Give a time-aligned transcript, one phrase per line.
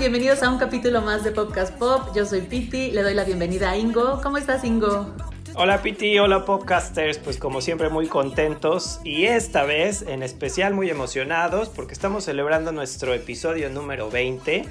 [0.00, 2.16] Bienvenidos a un capítulo más de Podcast Pop.
[2.16, 4.18] Yo soy Piti, le doy la bienvenida a Ingo.
[4.22, 5.14] ¿Cómo estás, Ingo?
[5.54, 10.88] Hola Piti, hola podcasters, pues como siempre muy contentos y esta vez en especial muy
[10.88, 14.64] emocionados porque estamos celebrando nuestro episodio número 20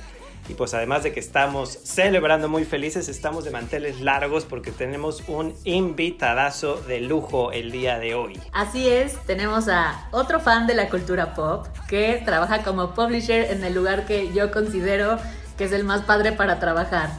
[0.47, 5.23] y pues además de que estamos celebrando muy felices, estamos de manteles largos porque tenemos
[5.27, 8.39] un invitadazo de lujo el día de hoy.
[8.51, 13.63] Así es, tenemos a otro fan de la cultura pop que trabaja como publisher en
[13.63, 15.17] el lugar que yo considero
[15.59, 17.09] que es el más padre para trabajar,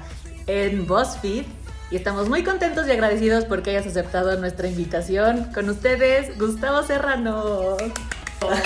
[0.47, 1.45] en BuzzFeed.
[1.91, 5.53] Y estamos muy contentos y agradecidos porque hayas aceptado nuestra invitación.
[5.53, 7.77] Con ustedes, Gustavo Serrano.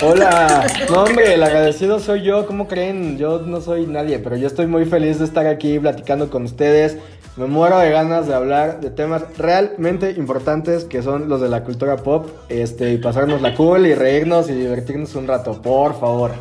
[0.01, 3.17] Hola, no hombre, el agradecido soy yo, ¿cómo creen?
[3.17, 6.97] Yo no soy nadie, pero yo estoy muy feliz de estar aquí platicando con ustedes.
[7.37, 11.65] Me muero de ganas de hablar de temas realmente importantes que son los de la
[11.65, 16.31] cultura pop, este, y pasarnos la cool y reírnos y divertirnos un rato, por favor.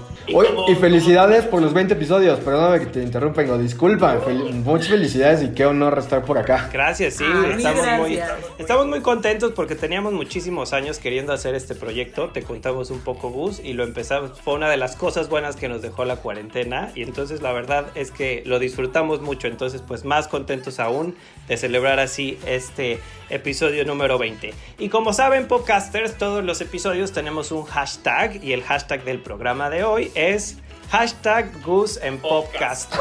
[0.69, 2.39] y felicidades por los 20 episodios.
[2.39, 4.19] Perdóname que te interrumpa, no, disculpa.
[4.65, 6.71] muchas felicidades y qué honor estar por acá.
[6.73, 7.25] Gracias, sí.
[7.27, 8.21] Ah, estamos, Muy,
[8.59, 12.31] estamos muy contentos porque teníamos muchísimos años queriendo hacer este proyecto.
[12.31, 14.41] Te contamos un poco, Gus, y lo empezamos.
[14.41, 16.93] Fue una de las cosas buenas que nos dejó la cuarentena.
[16.95, 19.49] Y entonces la verdad es que lo disfrutamos mucho.
[19.49, 21.17] Entonces, pues más contentos aún
[21.49, 24.55] de celebrar así este episodio número 20.
[24.79, 29.71] Y como saben, podcasters, todos los episodios tenemos un hashtag y el hashtag del programa
[29.71, 30.59] de hoy es
[30.91, 32.95] hashtag Goose en Podcast.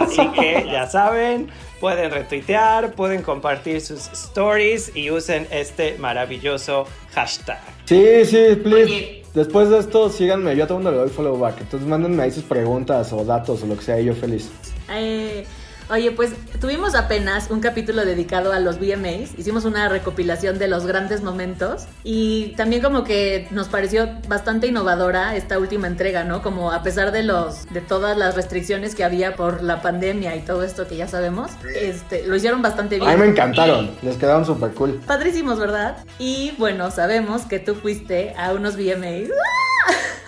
[0.00, 1.48] Así que ya saben,
[1.80, 7.60] pueden retuitear, pueden compartir sus stories y usen este maravilloso hashtag.
[7.86, 9.22] Sí, sí, please.
[9.34, 10.56] Después de esto, síganme.
[10.56, 11.60] Yo a todo mundo le doy follow back.
[11.60, 14.00] Entonces, mándenme ahí sus preguntas o datos o lo que sea.
[14.00, 14.50] Y yo feliz.
[14.90, 15.46] Eh,
[15.90, 16.30] Oye, pues
[16.60, 21.86] tuvimos apenas un capítulo dedicado a los VMAs, hicimos una recopilación de los grandes momentos
[22.04, 26.42] y también como que nos pareció bastante innovadora esta última entrega, ¿no?
[26.42, 30.42] Como a pesar de los de todas las restricciones que había por la pandemia y
[30.42, 33.10] todo esto que ya sabemos, este, lo hicieron bastante bien.
[33.10, 35.00] A mí me encantaron, les quedaron súper cool.
[35.04, 35.96] Padrísimos, ¿verdad?
[36.20, 39.30] Y bueno, sabemos que tú fuiste a unos VMAs.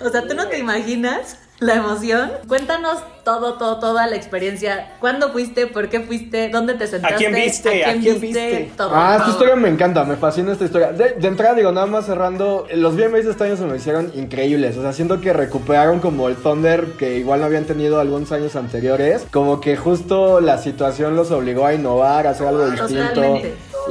[0.04, 2.32] O sea, tú no te imaginas la emoción.
[2.48, 4.94] Cuéntanos todo, todo, toda la experiencia.
[5.00, 5.66] ¿Cuándo fuiste?
[5.66, 6.48] ¿Por qué fuiste?
[6.48, 7.14] ¿Dónde te sentaste?
[7.14, 7.84] ¿A quién viste?
[7.84, 8.72] ¿A quién, viste?
[8.76, 10.92] Todo, ah, esta historia me encanta, me fascina esta historia.
[10.92, 14.76] De, entrada, digo, nada más cerrando, los VMAs de este año se me hicieron increíbles.
[14.76, 18.56] O sea, siento que recuperaron como el Thunder que igual no habían tenido algunos años
[18.56, 19.26] anteriores.
[19.30, 23.40] Como que justo la situación los obligó a innovar, a hacer algo distinto.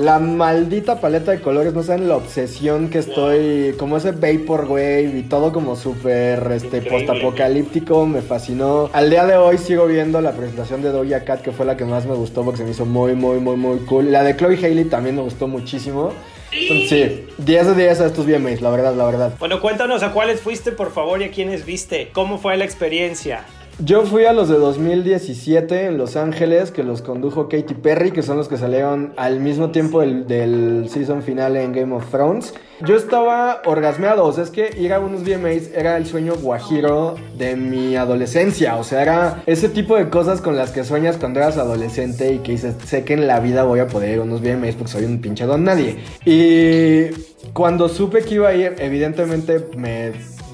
[0.02, 5.22] La maldita paleta de colores, no saben la obsesión que estoy, como ese Vaporwave y
[5.22, 8.90] todo como súper este, postapocalíptico, me fascinó.
[8.94, 11.86] Al día de hoy sigo viendo la presentación de Doja Cat, que fue la que
[11.86, 14.12] más me gustó porque se me hizo muy, muy, muy, muy cool.
[14.12, 16.14] La de Chloe Haley también me gustó muchísimo.
[16.50, 19.34] Sí, 10 de 10 a estos VMAs, la verdad, la verdad.
[19.38, 22.10] Bueno, cuéntanos a cuáles fuiste, por favor, y a quiénes viste.
[22.12, 23.46] ¿Cómo fue la experiencia?
[23.84, 28.22] Yo fui a los de 2017 en Los Ángeles, que los condujo Katy Perry, que
[28.22, 32.54] son los que salieron al mismo tiempo del, season final en Game of Thrones.
[32.86, 37.16] Yo estaba orgasmeado, o sea, es que ir a unos VMAs era el sueño guajiro
[37.40, 41.40] de mi adolescencia, o sea, era ese tipo de cosas con las que sueñas cuando
[41.40, 44.24] eras adolescente y que dices, sé que en la vida voy a poder ir a
[44.24, 45.98] unos VMAs porque soy un pinche don nadie.
[46.24, 47.10] Y
[47.54, 50.12] cuando supe que iba a ir, evidentemente me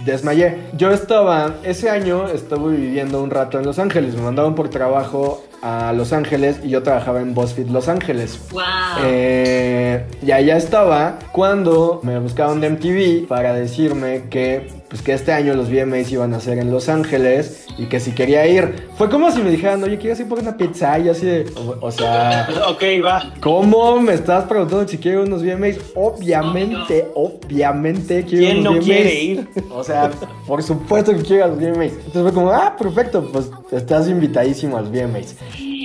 [0.08, 0.58] desmayé.
[0.76, 5.44] Yo estaba, ese año estuve viviendo un rato en Los Ángeles, me mandaban por trabajo
[5.62, 8.40] a Los Ángeles y yo trabajaba en BuzzFeed Los Ángeles.
[8.52, 8.62] Wow.
[9.04, 15.34] Eh, y allá estaba cuando me buscaban de MTV para decirme que pues que este
[15.34, 18.88] año los VMAs iban a ser en Los Ángeles y que si quería ir.
[18.98, 20.98] Fue como si me dijeran, oye, ¿quieres ir por una pizza?
[21.00, 21.46] Y así de,
[21.82, 22.48] o, sea...
[22.70, 23.34] ok, va.
[23.42, 25.78] ¿Cómo me estás preguntando si quiero unos VMAs?
[25.96, 29.48] Obviamente, obviamente quiero ¿Quién unos no quiere ir?
[29.72, 30.10] O sea,
[30.46, 31.92] por supuesto que quiero los VMAs.
[31.92, 35.36] Entonces fue como, ah, perfecto, pues estás invitadísimo a los VMAs.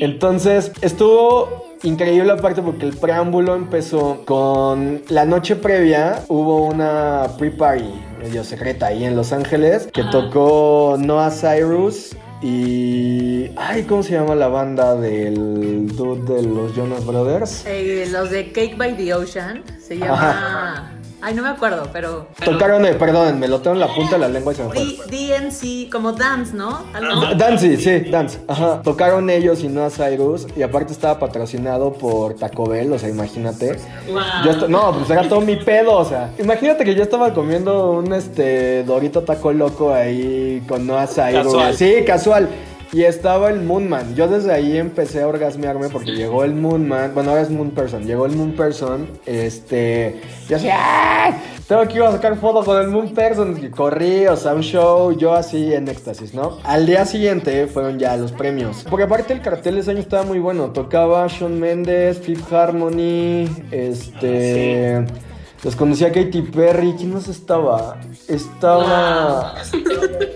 [0.03, 8.03] Entonces, estuvo increíble aparte porque el preámbulo empezó con la noche previa hubo una pre-party
[8.21, 13.51] medio secreta ahí en Los Ángeles que tocó Noah Cyrus y.
[13.57, 17.65] Ay, ¿cómo se llama la banda del dude de los Jonas Brothers?
[17.65, 19.63] Eh, los de Cake by the Ocean.
[19.81, 20.99] Se llama.
[21.25, 22.27] Ay, no me acuerdo, pero.
[22.45, 24.71] Tocaron, eh, perdón, me lo tengo en la punta de la lengua y se me
[24.71, 24.85] fue.
[25.09, 26.81] D- DNC, como dance, ¿no?
[26.93, 27.23] Algo.
[27.27, 28.41] Ah, Dance, sí, Dance.
[28.49, 28.83] Ajá.
[28.83, 30.47] Tocaron ellos y no a Cyrus.
[30.57, 33.77] Y aparte estaba patrocinado por Taco Bell, o sea, imagínate.
[34.11, 34.21] Wow.
[34.45, 36.31] Yo est- no, pues era todo mi pedo, o sea.
[36.39, 41.45] Imagínate que yo estaba comiendo un este Dorito Taco Loco ahí con Noah Cyrus.
[41.45, 41.75] Casual.
[41.77, 42.49] Sí, casual.
[42.95, 44.15] Y estaba el Moonman.
[44.15, 47.15] Yo desde ahí empecé a orgasmearme porque llegó el Moonman.
[47.15, 48.05] Bueno, ahora es Moon Person.
[48.05, 49.09] Llegó el Moon Person.
[49.25, 50.21] Este.
[50.47, 51.33] Yo así, ¡ay!
[51.67, 53.59] Tengo que ir a sacar fotos con el Moon Person.
[53.65, 55.17] Y corrí, o sea, un show.
[55.17, 56.59] Yo así en éxtasis, ¿no?
[56.65, 58.85] Al día siguiente fueron ya los premios.
[58.91, 60.71] Porque aparte el cartel ese año estaba muy bueno.
[60.73, 63.49] Tocaba Shawn Mendes, Fifth Harmony.
[63.71, 65.03] Este.
[65.65, 66.95] Los conocía a Katy Perry.
[66.99, 68.01] ¿Quién más estaba?
[68.27, 69.55] Estaba.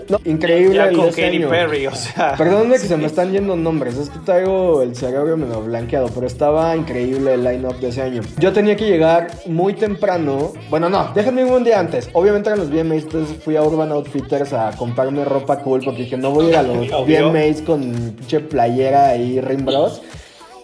[0.08, 1.48] No, increíble Ya el con de ese Katy año.
[1.48, 2.36] Perry, o sea.
[2.36, 6.28] Perdónenme que se me están yendo nombres, es que traigo el cerebro medio blanqueado, pero
[6.28, 8.22] estaba increíble el line-up de ese año.
[8.38, 12.70] Yo tenía que llegar muy temprano, bueno no, déjenme un día antes, obviamente eran los
[12.70, 16.48] VMAs, entonces fui a Urban Outfitters a comprarme ropa cool porque dije no voy a
[16.50, 16.88] ir a los.
[17.06, 17.80] VMAs con
[18.16, 20.02] pinche playera y Rim Bros.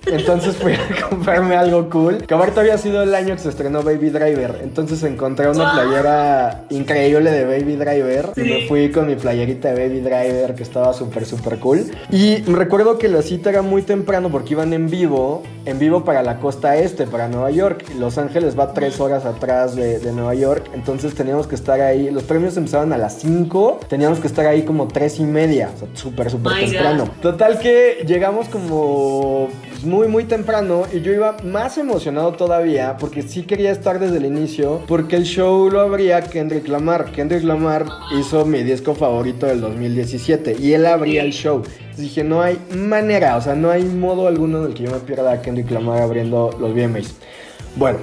[0.07, 2.19] Entonces fui a comprarme algo cool.
[2.27, 4.61] Que aparte había sido el año que se estrenó Baby Driver.
[4.63, 8.31] Entonces encontré una playera increíble de Baby Driver.
[8.37, 11.85] Y me fui con mi playerita de Baby Driver que estaba súper, súper cool.
[12.11, 15.43] Y recuerdo que la cita era muy temprano porque iban en vivo.
[15.65, 17.85] En vivo para la costa este, para Nueva York.
[17.99, 20.71] Los Ángeles va tres horas atrás de, de Nueva York.
[20.75, 22.11] Entonces teníamos que estar ahí.
[22.11, 23.81] Los premios empezaban a las 5.
[23.89, 25.71] Teníamos que estar ahí como tres y media.
[25.75, 26.61] O sea, súper, súper God.
[26.61, 27.09] temprano.
[27.21, 29.49] Total que llegamos como
[29.85, 34.27] muy muy temprano y yo iba más emocionado todavía porque sí quería estar desde el
[34.27, 37.13] inicio porque el show lo abría Kendrick Lamar.
[37.13, 37.87] Kendrick Lamar
[38.19, 41.63] hizo mi disco favorito del 2017 y él abría el show.
[41.97, 45.01] Dije, no hay manera, o sea, no hay modo alguno en el que yo me
[45.01, 47.15] pierda a Kendrick Lamar abriendo los VMAs.
[47.77, 47.99] Bueno,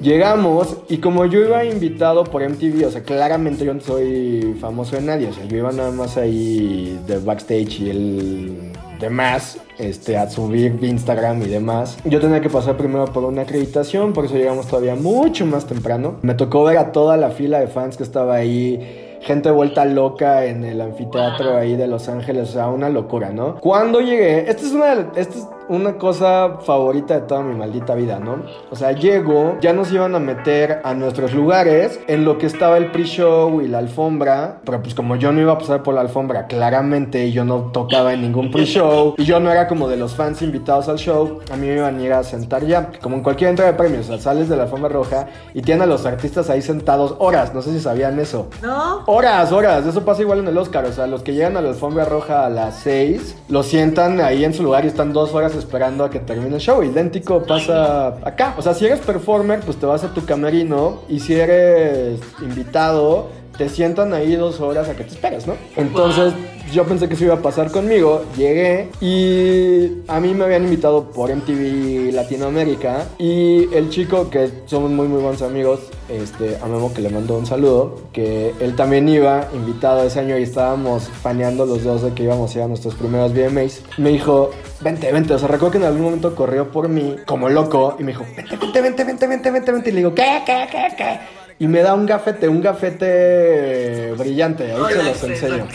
[0.00, 4.96] Llegamos y como yo iba invitado por MTV, o sea, claramente yo no soy famoso
[4.96, 8.72] de nadie, o sea, yo iba nada más ahí de backstage y el
[9.04, 11.96] demás, este, a subir Instagram y demás.
[12.04, 16.16] Yo tenía que pasar primero por una acreditación, por eso llegamos todavía mucho más temprano.
[16.22, 19.00] Me tocó ver a toda la fila de fans que estaba ahí.
[19.22, 23.58] Gente vuelta loca en el anfiteatro ahí de Los Ángeles, o sea, una locura, ¿no?
[23.58, 27.94] Cuando llegué, esta es una, de- esta es una cosa favorita de toda mi maldita
[27.94, 28.42] vida, ¿no?
[28.70, 32.76] O sea, llego, ya nos iban a meter a nuestros lugares en lo que estaba
[32.76, 36.00] el pre-show y la alfombra, pero pues como yo no iba a pasar por la
[36.00, 40.14] alfombra, claramente yo no tocaba en ningún pre-show y yo no era como de los
[40.14, 43.22] fans invitados al show, a mí me iban a ir a sentar ya, como en
[43.22, 46.06] cualquier entrega de premios, o sea, sales de la alfombra roja y tienen a los
[46.06, 48.48] artistas ahí sentados horas, no sé si sabían eso.
[48.62, 49.02] ¿No?
[49.06, 49.86] Horas, horas.
[49.86, 50.84] Eso pasa igual en el Oscar.
[50.84, 54.44] O sea, los que llegan a la alfombra roja a las 6, los sientan ahí
[54.44, 56.82] en su lugar y están dos horas esperando a que termine el show.
[56.82, 58.54] Idéntico pasa acá.
[58.56, 61.02] O sea, si eres performer, pues te vas a tu camerino.
[61.08, 65.54] Y si eres invitado, te sientan ahí dos horas a que te esperes, ¿no?
[65.76, 66.32] Entonces,
[66.74, 68.24] yo pensé que eso iba a pasar conmigo.
[68.36, 73.06] Llegué y a mí me habían invitado por MTV Latinoamérica.
[73.18, 77.38] Y el chico, que somos muy, muy buenos amigos, este, a Memo que le mandó
[77.38, 82.12] un saludo, que él también iba invitado ese año y estábamos faneando los dos de
[82.12, 83.82] que íbamos a ir a nuestros primeros VMAs.
[83.96, 84.50] Me dijo,
[84.80, 85.32] vente, vente.
[85.34, 88.24] O sea, recuerdo que en algún momento corrió por mí como loco y me dijo,
[88.36, 89.90] vente, vente, vente, vente, vente, vente, vente.
[89.90, 91.43] Y le digo, ¿qué, qué, qué, qué?
[91.58, 94.72] Y me da un gafete, un gafete brillante.
[94.72, 95.66] Ahí se los enseño.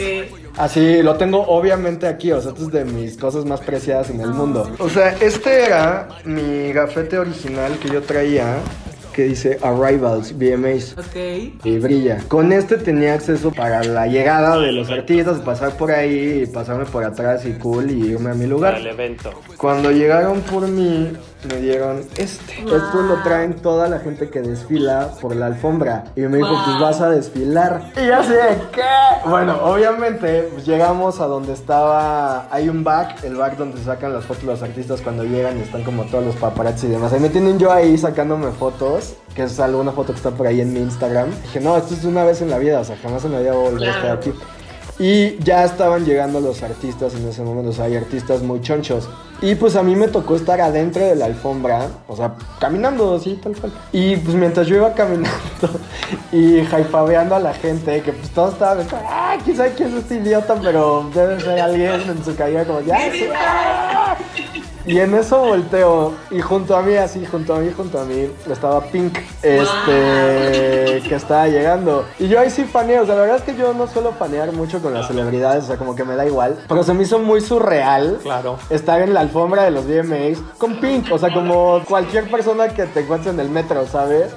[0.57, 4.19] Así, lo tengo obviamente aquí, o sea, esto es de mis cosas más preciadas en
[4.19, 4.69] el mundo.
[4.79, 8.57] O sea, este era mi gafete original que yo traía,
[9.13, 10.95] que dice Arrivals VMAs.
[10.97, 11.63] Ok.
[11.63, 12.19] Y brilla.
[12.27, 16.85] Con este tenía acceso para la llegada de los artistas, pasar por ahí, y pasarme
[16.85, 18.75] por atrás y cool y irme a mi Para lugar.
[18.75, 19.31] el evento.
[19.57, 21.13] Cuando llegaron por mí,
[21.47, 22.63] me dieron este.
[22.63, 22.75] Wow.
[22.75, 26.05] Esto lo traen toda la gente que desfila por la alfombra.
[26.15, 26.65] Y me dijo, Wow.
[26.65, 27.91] pues vas a desfilar.
[27.95, 28.81] Y yo así de, ¿qué?
[29.29, 34.13] Bueno, obviamente, pues llegamos a donde estaba, hay un back, el back donde se sacan
[34.13, 37.13] las fotos los artistas cuando llegan y están como todos los paparazzi y demás.
[37.13, 40.59] Ahí me tienen yo ahí sacándome fotos, que es alguna foto que está por ahí
[40.61, 41.29] en mi Instagram.
[41.43, 43.53] Dije, no, esto es una vez en la vida, o sea, jamás en la vida
[43.53, 44.33] voy a volver a estar aquí.
[44.99, 49.07] Y ya estaban llegando los artistas en ese momento, o sea, hay artistas muy chonchos.
[49.41, 53.39] Y pues a mí me tocó estar adentro de la alfombra, o sea, caminando así,
[53.41, 53.71] tal cual.
[53.93, 55.31] Y pues mientras yo iba caminando
[56.33, 60.15] y jaifabeando a la gente, que pues todos estaban, ah, quién sabe quién es este
[60.15, 64.17] idiota, pero debe ser alguien en su caída como, ya, sí, ah".
[64.89, 68.27] Y en eso volteo y junto a mí, así, junto a mí, junto a mí,
[68.51, 72.05] estaba Pink, este, que estaba llegando.
[72.17, 74.51] Y yo ahí sí faneo, o sea, la verdad es que yo no suelo fanear
[74.51, 76.57] mucho con las celebridades, o sea, como que me da igual.
[76.67, 78.57] Pero se me hizo muy surreal Claro.
[78.71, 82.85] estar en la alfombra de los VMAs con Pink, o sea, como cualquier persona que
[82.87, 84.31] te encuentre en el metro, ¿sabes?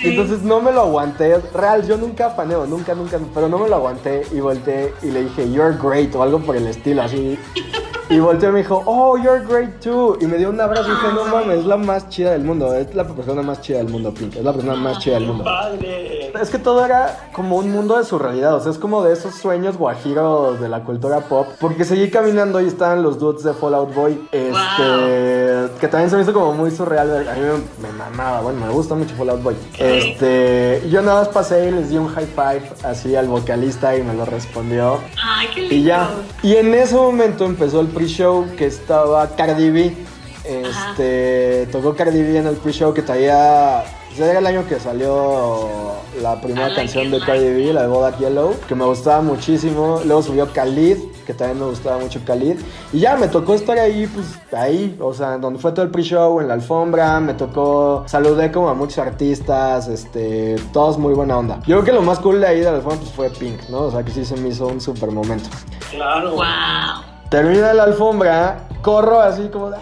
[0.00, 1.38] Y entonces no me lo aguanté.
[1.54, 5.22] Real, yo nunca paneo, nunca, nunca, pero no me lo aguanté y volteé y le
[5.22, 7.38] dije, You're great o algo por el estilo, así.
[8.10, 10.16] Y volteó y me dijo, Oh, you're great too.
[10.20, 12.74] Y me dio un abrazo y dije, No mames, es la más chida del mundo.
[12.74, 14.36] Es la persona más chida del mundo, Pink.
[14.36, 15.44] Es la persona más chida del mundo.
[15.44, 16.32] Padre.
[16.40, 19.12] Es que todo era como un mundo de su realidad, o sea, es como de
[19.12, 21.46] esos sueños guajiros de la cultura pop.
[21.60, 26.22] Porque seguí caminando y estaban los dudes de Fallout Boy, este, que también se me
[26.22, 27.28] hizo como muy surreal.
[27.28, 29.56] A mí me, me mamaba, bueno, me gusta mucho Fallout Boy.
[29.78, 34.02] Este, yo nada más pasé y les di un high five así al vocalista y
[34.02, 34.98] me lo respondió.
[35.22, 35.74] Ay, qué lindo.
[35.76, 36.10] Y ya.
[36.42, 39.96] Y en ese momento empezó el pre-show que estaba Cardi B.
[40.44, 43.84] Este, tocó Cardi B en el pre-show que traía.
[44.16, 48.18] Era el año que salió la primera like canción de Cardi B, la de Bodak
[48.18, 50.00] Yellow, que me gustaba muchísimo.
[50.04, 52.60] Luego subió Khalid, que también me gustaba mucho Khalid.
[52.92, 56.40] Y ya me tocó estar ahí, pues ahí, o sea, donde fue todo el pre-show,
[56.40, 57.18] en la alfombra.
[57.18, 61.56] Me tocó, saludé como a muchos artistas, este, todos muy buena onda.
[61.66, 63.86] Yo creo que lo más cool de ahí de la alfombra pues, fue Pink, ¿no?
[63.86, 65.48] O sea, que sí se me hizo un super momento.
[65.90, 66.34] Claro.
[66.34, 67.13] Wow.
[67.34, 69.78] Termina la alfombra, corro así como de.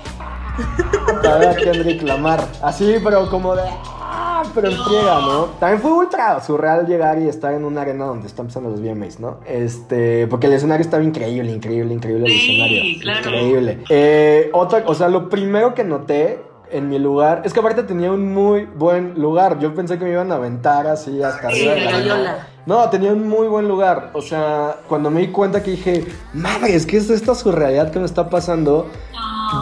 [1.23, 2.43] Para ver a Kendrick Lamar.
[2.63, 3.61] Así, pero como de.
[4.01, 5.45] "Ah", Pero en friega, ¿no?
[5.61, 9.21] También fue ultra surreal llegar y estar en una arena donde están pasando los VMAs,
[9.21, 9.41] ¿no?
[9.47, 10.27] Este.
[10.29, 12.83] Porque el escenario estaba increíble, increíble, increíble el Sí, escenario.
[13.03, 13.19] claro.
[13.21, 13.79] Increíble.
[13.91, 18.11] Eh, otra, o sea, lo primero que noté en mi lugar es que aparte tenía
[18.11, 19.59] un muy buen lugar.
[19.59, 21.75] Yo pensé que me iban a aventar así hasta arriba.
[21.75, 22.47] la.
[22.65, 24.11] No, tenía un muy buen lugar.
[24.15, 28.07] O sea, cuando me di cuenta que dije, madres, ¿qué es esta surrealidad que me
[28.07, 28.89] está pasando?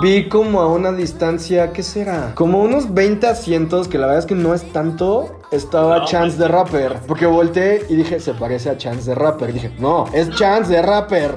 [0.03, 2.33] Vi como a una distancia, ¿qué será?
[2.35, 5.41] Como unos 20 asientos, que la verdad es que no es tanto.
[5.51, 6.97] Estaba No, Chance de Rapper.
[7.09, 9.53] Porque volteé y dije, se parece a Chance de Rapper.
[9.53, 11.37] Dije, no, es Chance de Rapper.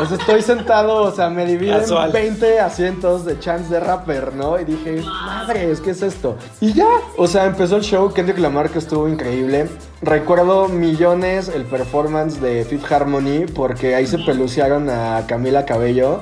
[0.00, 2.10] O sea, estoy sentado, o sea, me dividen Casual.
[2.12, 4.58] 20 asientos de Chance de Rapper, ¿no?
[4.58, 6.36] Y dije, madres, ¿qué es esto?
[6.60, 6.86] Y ya,
[7.18, 8.12] o sea, empezó el show.
[8.12, 9.68] Kendrick Lamar, que estuvo increíble.
[10.00, 16.20] Recuerdo millones el performance de Fifth Harmony, porque ahí se pelucearon a Camila Cabello.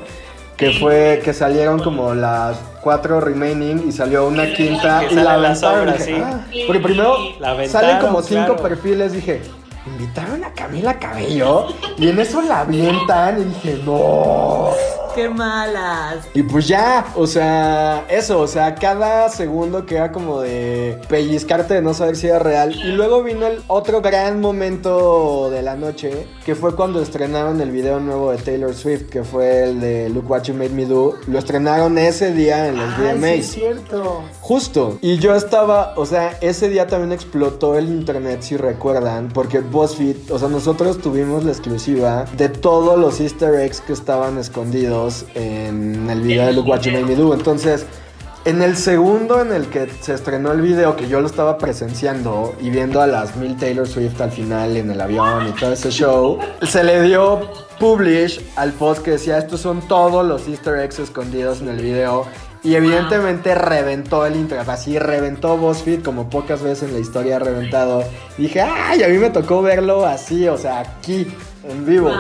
[0.57, 5.23] Que fue que salieron como las cuatro remaining y salió una quinta Que y la
[5.25, 5.57] sale la aventaron.
[5.79, 6.23] sombra, Dije, sí.
[6.23, 6.41] "Ah".
[6.67, 8.63] Porque primero La aventaron, salen como cinco claro.
[8.63, 9.41] perfiles, dije,
[9.87, 14.71] invitaron a Camila Cabello y en eso la avientan y dije, no.
[15.15, 16.29] ¡Qué malas!
[16.35, 21.75] Y pues ya, o sea, eso, o sea, cada segundo que era como de pellizcarte
[21.75, 22.75] de no saber si era real.
[22.75, 27.71] Y luego vino el otro gran momento de la noche, que fue cuando estrenaron el
[27.71, 31.15] video nuevo de Taylor Swift, que fue el de Look What You Made Me Do.
[31.27, 33.47] Lo estrenaron ese día en los VMAs.
[33.47, 34.23] cierto.
[34.41, 34.99] Justo.
[35.01, 40.31] Y yo estaba, o sea, ese día también explotó el internet, si recuerdan, porque BuzzFeed,
[40.31, 45.00] o sea, nosotros tuvimos la exclusiva de todos los easter eggs que estaban escondidos
[45.35, 47.33] en el video de Look What You Made Me Do.
[47.33, 47.87] Entonces,
[48.45, 52.55] en el segundo en el que se estrenó el video, que yo lo estaba presenciando
[52.61, 55.91] y viendo a las mil Taylor Swift al final en el avión y todo ese
[55.91, 57.41] show, se le dio
[57.79, 62.27] publish al post que decía, estos son todos los easter eggs escondidos en el video.
[62.63, 67.39] Y evidentemente reventó el internet, así reventó BuzzFeed como pocas veces en la historia ha
[67.39, 68.05] reventado.
[68.37, 71.27] Y dije, ay, a mí me tocó verlo así, o sea, aquí,
[71.69, 72.09] en vivo.
[72.09, 72.17] Wow.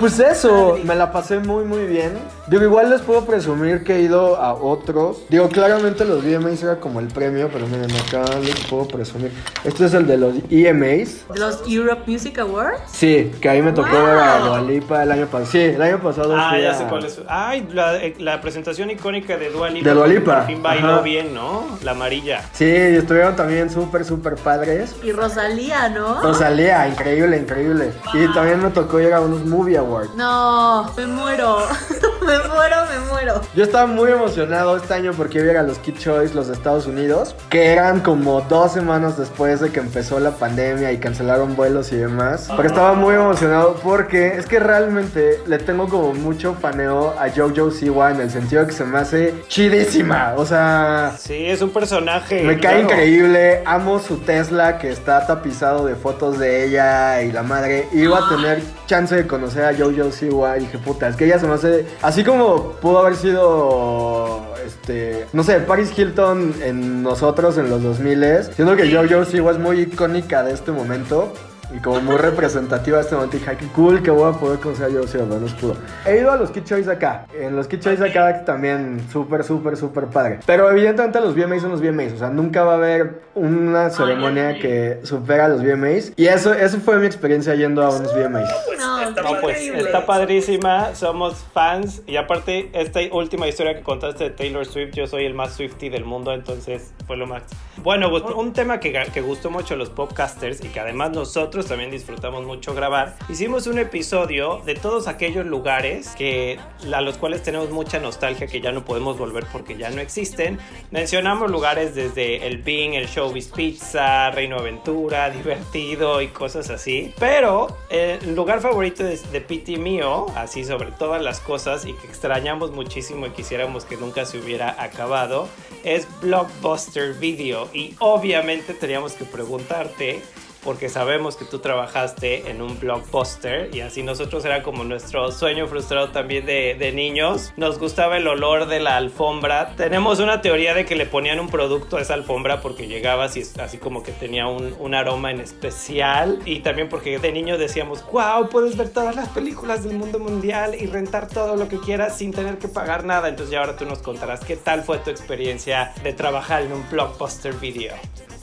[0.00, 2.12] Pues eso, me la pasé muy muy bien.
[2.48, 5.18] Digo, igual les puedo presumir que he ido a otros.
[5.28, 9.30] Digo, claramente los VMAs era como el premio, pero miren, acá les puedo presumir.
[9.62, 11.24] Este es el de los EMAs.
[11.34, 12.80] ¿Los Europe Music Awards?
[12.90, 14.04] Sí, que ahí me tocó Wow.
[14.06, 15.50] ver a Dua Lipa el año pasado.
[15.52, 17.20] Sí, el año pasado Ah, fui ya a- sé cuál es.
[17.28, 19.88] Ay, la, eh, la presentación icónica de Dua Lipa.
[19.88, 21.00] De Dua Lipa, Por fin bailó ajá.
[21.02, 21.66] bien, ¿no?
[21.84, 22.40] La amarilla.
[22.52, 24.94] Sí, y estuvieron también súper, súper padres.
[25.04, 26.20] Y Rosalía, ¿no?
[26.22, 27.92] Rosalía, increíble, increíble.
[28.14, 30.14] Y también me tocó ir a unos Movie Awards.
[30.16, 31.58] No, me muero.
[32.22, 33.40] me muero, me muero.
[33.54, 36.48] Yo estaba muy emocionado este año porque iba a ir a los Kid Choice, los
[36.48, 40.98] de Estados Unidos, que eran como dos semanas después de que empezó la pandemia y
[40.98, 42.48] cancelaron vuelos y demás.
[42.56, 47.70] Pero estaba muy emocionado porque es que realmente le tengo como mucho paneo a JoJo
[47.70, 50.34] Siwa en el sentido que se me hace chidísima.
[50.36, 52.42] O sea, Sí, es un personaje.
[52.44, 52.80] me cae claro.
[52.80, 57.88] increíble, amo su Tesla que está tapizado de fotos de ella y la madre.
[57.92, 61.38] Iba a tener chance de conocer a Jojo Siwa y dije, puta, es que ella
[61.38, 61.86] se me hace...
[62.02, 68.20] Así como pudo haber sido, este, no sé, Paris Hilton en nosotros en los 2000
[68.54, 71.32] siento que Jojo Siwa es muy icónica de este momento.
[71.74, 74.58] Y como muy representativa de este momento, dije, "Ay, qué cool que voy a poder
[74.58, 75.76] conocer a Jojo Siwa, pero no se pudo.
[76.06, 77.26] He ido a los Kid Choice acá.
[77.38, 80.40] En los Kid Choice acá también súper, súper, súper padre.
[80.46, 82.12] Pero evidentemente los VMAs son los VMAs.
[82.14, 86.12] O sea, nunca va a haber una ceremonia que supera a los VMAs.
[86.16, 88.50] Y eso, eso fue mi experiencia yendo a unos VMAs.
[88.78, 94.30] No, No, pues está padrísima, somos fans y aparte esta última historia que contaste de
[94.30, 97.42] Taylor Swift, yo soy el más Swifty del mundo, entonces fue lo más.
[97.78, 101.59] Bueno, pues, un tema que, que gustó mucho a los podcasters y que además nosotros
[101.66, 106.58] también disfrutamos mucho grabar, hicimos un episodio de todos aquellos lugares que
[106.92, 110.58] a los cuales tenemos mucha nostalgia que ya no podemos volver porque ya no existen.
[110.90, 117.12] Mencionamos lugares desde el Bing, el Showbiz Pizza, Reino Aventura, Divertido y cosas así.
[117.18, 122.06] Pero el lugar favorito de, de Piti mío, así sobre todas las cosas y que
[122.06, 125.48] extrañamos muchísimo y quisiéramos que nunca se hubiera acabado,
[125.84, 127.68] es Blockbuster Video.
[127.72, 130.22] Y obviamente teníamos que preguntarte
[130.62, 135.66] porque sabemos que tú trabajaste en un blockbuster y así nosotros era como nuestro sueño
[135.66, 137.52] frustrado también de, de, niños.
[137.56, 139.74] Nos gustaba el olor de la alfombra.
[139.76, 143.42] Tenemos una teoría de que le ponían un producto a esa alfombra porque llegabas y
[143.60, 148.04] así como que tenía un, un aroma en especial y también porque de niños decíamos,
[148.10, 152.18] wow, puedes ver todas las películas del mundo mundial y rentar todo lo que quieras
[152.18, 153.28] sin tener que pagar nada.
[153.28, 156.88] Entonces ya ahora tú nos contarás qué tal fue tu experiencia de trabajar en un
[156.90, 157.94] blockbuster video.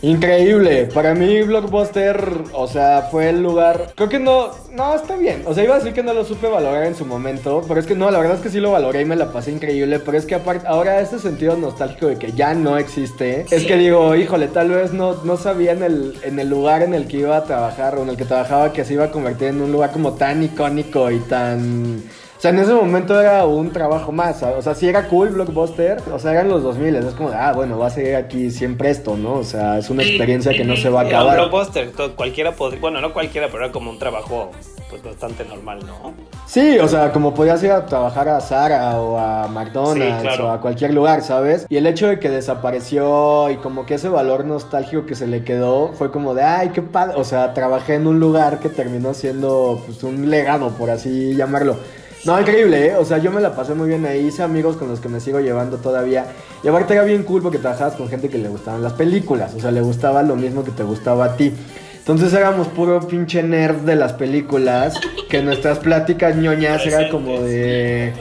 [0.04, 5.42] Increíble, para mí Blockbuster, o sea, fue el lugar, creo que no, no, está bien,
[5.48, 7.88] o sea, iba a decir que no lo supe valorar en su momento, pero es
[7.88, 10.16] que no, la verdad es que sí lo valoré y me la pasé increíble, pero
[10.16, 14.16] es que aparte, ahora este sentido nostálgico de que ya no existe, es que digo,
[14.16, 17.36] híjole, tal vez no, no sabía en el, en el lugar en el que iba
[17.36, 19.92] a trabajar o en el que trabajaba que se iba a convertir en un lugar
[19.92, 22.04] como tan icónico y tan...
[22.38, 24.44] O sea, en ese momento era un trabajo más.
[24.44, 26.03] O sea, sí era cool Blockbuster.
[26.13, 26.96] O sea, eran los 2000.
[26.98, 29.34] Es como, ah, bueno, va a seguir aquí siempre esto, ¿no?
[29.34, 31.36] O sea, es una experiencia que no se va a acabar.
[31.36, 32.79] No, Blockbuster, cualquiera podría.
[32.79, 34.51] Bueno, no cualquiera, pero era como un trabajo
[34.89, 36.13] pues bastante normal, ¿no?
[36.46, 40.48] Sí, o sea, como podías ir a trabajar a Zara o a McDonald's sí, claro.
[40.48, 41.65] o a cualquier lugar, ¿sabes?
[41.70, 45.44] Y el hecho de que desapareció y como que ese valor nostálgico que se le
[45.44, 47.15] quedó fue como de, ay, qué padre.
[47.17, 51.77] O sea, trabajé en un lugar que terminó siendo pues un legado, por así llamarlo.
[52.26, 52.96] No, increíble, ¿eh?
[52.98, 54.28] O sea, yo me la pasé muy bien ahí.
[54.28, 56.26] Hice amigos con los que me sigo llevando todavía.
[56.64, 59.54] Y aparte era bien cool porque trabajabas con gente que le gustaban las películas.
[59.56, 61.54] O sea, le gustaba lo mismo que te gustaba a ti.
[61.98, 65.00] Entonces éramos puro pinche nerd de las películas.
[65.30, 68.14] Que nuestras pláticas ñoñas eran como de.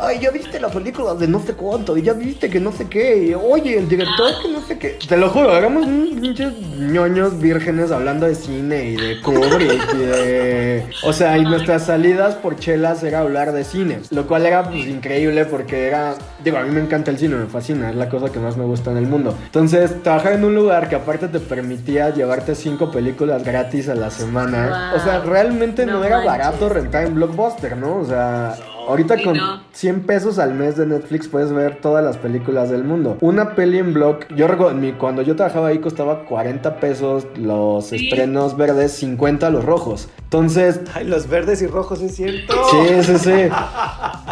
[0.00, 2.88] Ay, ya viste la película de no sé cuánto, y ya viste que no sé
[2.88, 4.98] qué, y oye, el director que no sé qué.
[5.08, 10.86] Te lo juro, éramos pinches ñoños vírgenes hablando de cine y de Kubrick y de.
[11.04, 14.86] O sea, y nuestras salidas por chelas era hablar de cine, lo cual era pues
[14.86, 16.14] increíble porque era.
[16.44, 18.64] Digo, a mí me encanta el cine, me fascina, es la cosa que más me
[18.64, 19.34] gusta en el mundo.
[19.46, 24.10] Entonces, trabajar en un lugar que aparte te permitía llevarte cinco películas gratis a la
[24.10, 24.90] semana.
[24.92, 25.00] Wow.
[25.00, 26.32] O sea, realmente no, no era manches.
[26.32, 27.98] barato rentar en Blockbuster, ¿no?
[27.98, 28.54] O sea.
[28.88, 29.62] Ahorita sí, con no.
[29.72, 33.16] 100 pesos al mes de Netflix puedes ver todas las películas del mundo.
[33.20, 38.08] Una peli en blog, yo recuerdo, cuando yo trabajaba ahí costaba 40 pesos los sí.
[38.08, 40.08] estrenos verdes, 50 los rojos.
[40.32, 40.80] Entonces...
[40.94, 42.54] Ay, los verdes y rojos, es cierto.
[42.70, 43.50] Sí, sí, sí.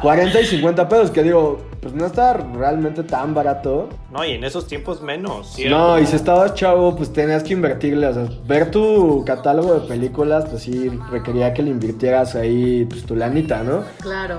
[0.00, 3.90] 40 y 50 pesos, que digo, pues no está realmente tan barato.
[4.10, 5.52] No, y en esos tiempos menos.
[5.52, 5.76] ¿cierto?
[5.76, 8.06] No, y si estabas chavo, pues tenías que invertirle.
[8.06, 13.04] O sea, ver tu catálogo de películas, pues sí, requería que le invirtieras ahí, pues
[13.04, 13.82] tu lanita, ¿no?
[14.00, 14.38] Claro.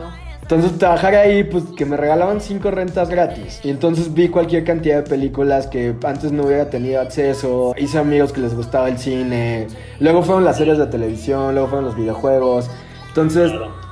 [0.51, 3.61] Entonces trabajar ahí, pues que me regalaban cinco rentas gratis.
[3.63, 7.73] Y entonces vi cualquier cantidad de películas que antes no hubiera tenido acceso.
[7.77, 9.67] Hice amigos que les gustaba el cine.
[10.01, 12.69] Luego fueron las series de televisión, luego fueron los videojuegos.
[13.07, 13.49] Entonces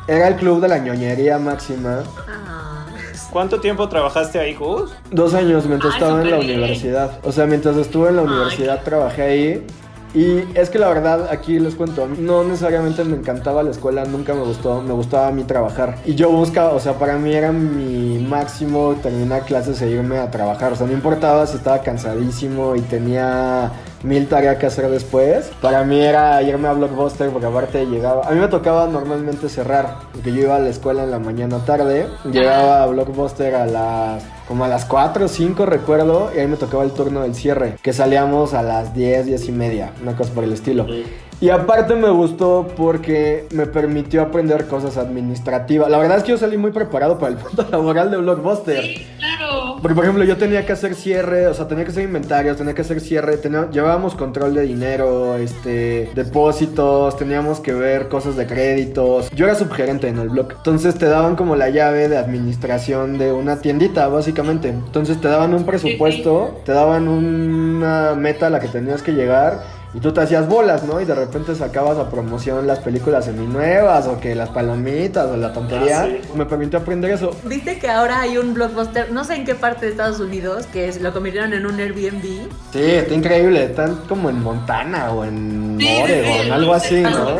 [0.10, 2.04] era el club de la ñoñería máxima.
[2.28, 2.86] Ah.
[3.32, 4.91] ¿Cuánto tiempo trabajaste ahí, Gus?
[5.12, 6.60] Dos años mientras Ay, estaba en la bien.
[6.60, 7.19] universidad.
[7.24, 8.84] O sea, mientras estuve en la universidad Ay.
[8.84, 9.67] trabajé ahí.
[10.13, 14.34] Y es que la verdad, aquí les cuento, no necesariamente me encantaba la escuela, nunca
[14.34, 15.98] me gustó, me gustaba a mí trabajar.
[16.06, 20.32] Y yo buscaba, o sea, para mí era mi máximo terminar clases e irme a
[20.32, 20.74] trabajar.
[20.74, 23.72] O sea, no importaba si estaba cansadísimo y tenía
[24.04, 25.52] mil tareas que hacer después.
[25.62, 28.28] Para mí era irme a Blockbuster porque aparte llegaba...
[28.28, 31.60] A mí me tocaba normalmente cerrar, porque yo iba a la escuela en la mañana
[31.66, 36.48] tarde, llegaba a Blockbuster a las como a las 4 o 5 recuerdo, y ahí
[36.48, 40.16] me tocaba el turno del cierre, que salíamos a las 10, 10 y media, una
[40.16, 40.88] cosa por el estilo.
[40.88, 41.06] Sí.
[41.41, 45.89] Y aparte me gustó porque me permitió aprender cosas administrativas.
[45.89, 48.84] La verdad es que yo salí muy preparado para el mundo laboral de Blockbuster.
[48.84, 49.78] Sí, claro.
[49.82, 52.73] Porque, por ejemplo, yo tenía que hacer cierre, o sea, tenía que hacer inventarios, tenía
[52.73, 58.45] que hacer cierre, tenía, llevábamos control de dinero, este, depósitos, teníamos que ver cosas de
[58.45, 59.30] créditos.
[59.32, 60.52] Yo era subgerente en el blog.
[60.58, 64.67] Entonces te daban como la llave de administración de una tiendita, básicamente.
[64.67, 69.79] Entonces te daban un presupuesto, te daban una meta a la que tenías que llegar
[69.93, 71.02] y tú te hacías bolas, ¿no?
[71.02, 75.52] Y de repente sacabas a promoción las películas semi-nuevas o que las palomitas o la
[75.52, 76.04] tontería.
[76.04, 76.21] Ah, sí.
[76.36, 77.32] Me permitió aprender eso.
[77.43, 80.88] Viste que ahora hay un blockbuster, no sé en qué parte de Estados Unidos, que
[80.88, 82.23] es, lo convirtieron en un Airbnb.
[82.71, 83.63] Sí, está increíble.
[83.65, 87.38] Están como en Montana o en sí, Oregon, sí, algo así, ¿no?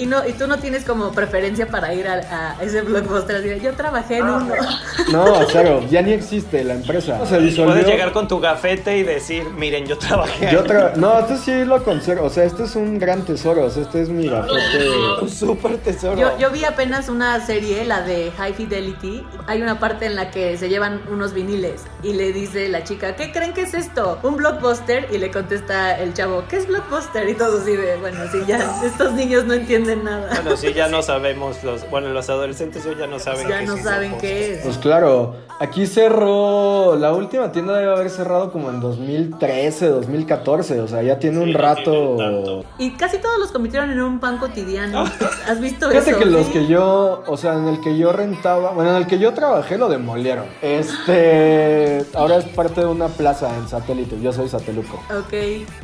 [0.00, 3.36] Y, no, y tú no tienes como preferencia para ir a, a ese blockbuster.
[3.36, 4.54] Así, yo trabajé en uno.
[5.12, 7.24] No, cero, ya ni existe la empresa.
[7.26, 7.72] Se disolvió.
[7.72, 10.50] Puedes llegar con tu gafete y decir, miren, yo trabajé.
[10.52, 12.26] Yo tra- no, este sí lo conservo.
[12.26, 13.64] O sea, este es un gran tesoro.
[13.64, 14.88] O sea, este es mi gafete.
[15.22, 16.16] Un súper tesoro.
[16.18, 19.26] Yo, yo vi apenas una serie, la de High Fidelity.
[19.46, 23.16] Hay una parte en la que se llevan unos viniles y le dice la chica,
[23.16, 24.18] ¿qué creen que es esto?
[24.22, 25.08] ¿Un blockbuster?
[25.12, 27.28] Y le contesta el chavo, ¿qué es blockbuster?
[27.28, 30.30] Y todos así de, bueno, sí, ya, estos niños no entienden nada.
[30.42, 31.62] Bueno, sí, ya no sabemos.
[31.64, 34.60] Los, bueno, los adolescentes hoy ya no saben Ya qué no es saben qué es.
[34.62, 36.96] Pues claro, aquí cerró.
[36.96, 40.80] La última tienda debe haber cerrado como en 2013, 2014.
[40.80, 42.64] O sea, ya tiene un Sí, rato.
[42.78, 45.04] Y casi todos los convirtieron en un pan cotidiano.
[45.48, 46.18] ¿Has visto Fíjate eso?
[46.18, 49.18] que los que yo, o sea, en el que yo rentaba, bueno, en el que
[49.18, 50.44] yo trabajé lo demolieron.
[50.62, 55.00] Este, ahora es parte de una plaza en satélite, yo soy sateluco.
[55.10, 55.32] Ok.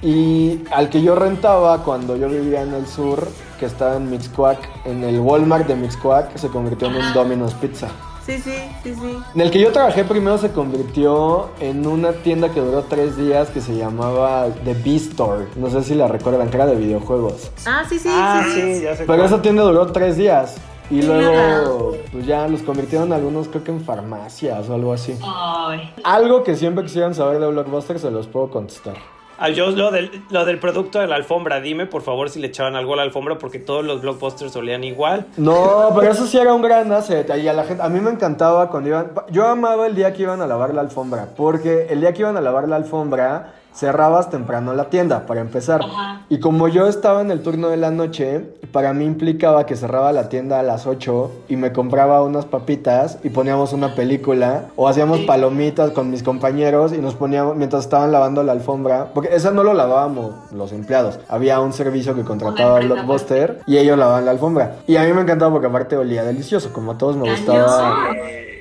[0.03, 4.59] Y al que yo rentaba cuando yo vivía en el sur, que estaba en Mixcoac,
[4.87, 7.89] en el Walmart de Mixcoac, se convirtió en un Domino's Pizza.
[8.25, 9.19] Sí, sí, sí, sí.
[9.37, 13.51] En el que yo trabajé primero se convirtió en una tienda que duró tres días
[13.51, 15.47] que se llamaba The B-Store.
[15.55, 17.53] No sé si la recuerdan, que era de videojuegos.
[17.67, 18.61] Ah, sí, sí, Ah, sí.
[18.61, 19.05] sí, ya sé.
[19.07, 19.21] Pero cuál.
[19.27, 20.57] esa tienda duró tres días.
[20.91, 25.17] Y luego, pues ya los convirtieron algunos, creo que en farmacias o algo así.
[25.25, 25.93] Ay.
[26.05, 28.95] Algo que siempre quisieran saber de Blockbuster se los puedo contestar.
[29.39, 32.47] Ah, yo lo del, lo del producto de la alfombra, dime por favor si le
[32.47, 35.27] echaban algo a la alfombra porque todos los blockbusters olían igual.
[35.37, 37.31] No, pero eso sí era un gran asset.
[37.37, 39.13] Y a la gente, a mí me encantaba cuando iban.
[39.31, 41.29] Yo amaba el día que iban a lavar la alfombra.
[41.37, 45.83] Porque el día que iban a lavar la alfombra, cerrabas temprano la tienda, para empezar.
[45.83, 46.23] Ajá.
[46.29, 48.41] Y como yo estaba en el turno de la noche,
[48.73, 53.19] para mí implicaba que cerraba la tienda a las 8 y me compraba unas papitas
[53.23, 54.65] y poníamos una película.
[54.77, 55.25] O hacíamos Sí.
[55.27, 59.11] palomitas con mis compañeros y nos poníamos, mientras estaban lavando la alfombra.
[59.15, 61.21] Porque esa no lo lavábamos los empleados.
[61.29, 64.77] Había un servicio que contrataba empresa, Blockbuster y ellos lavaban la alfombra.
[64.87, 68.09] Y a mí me encantaba porque aparte olía delicioso, como a todos me gustaba.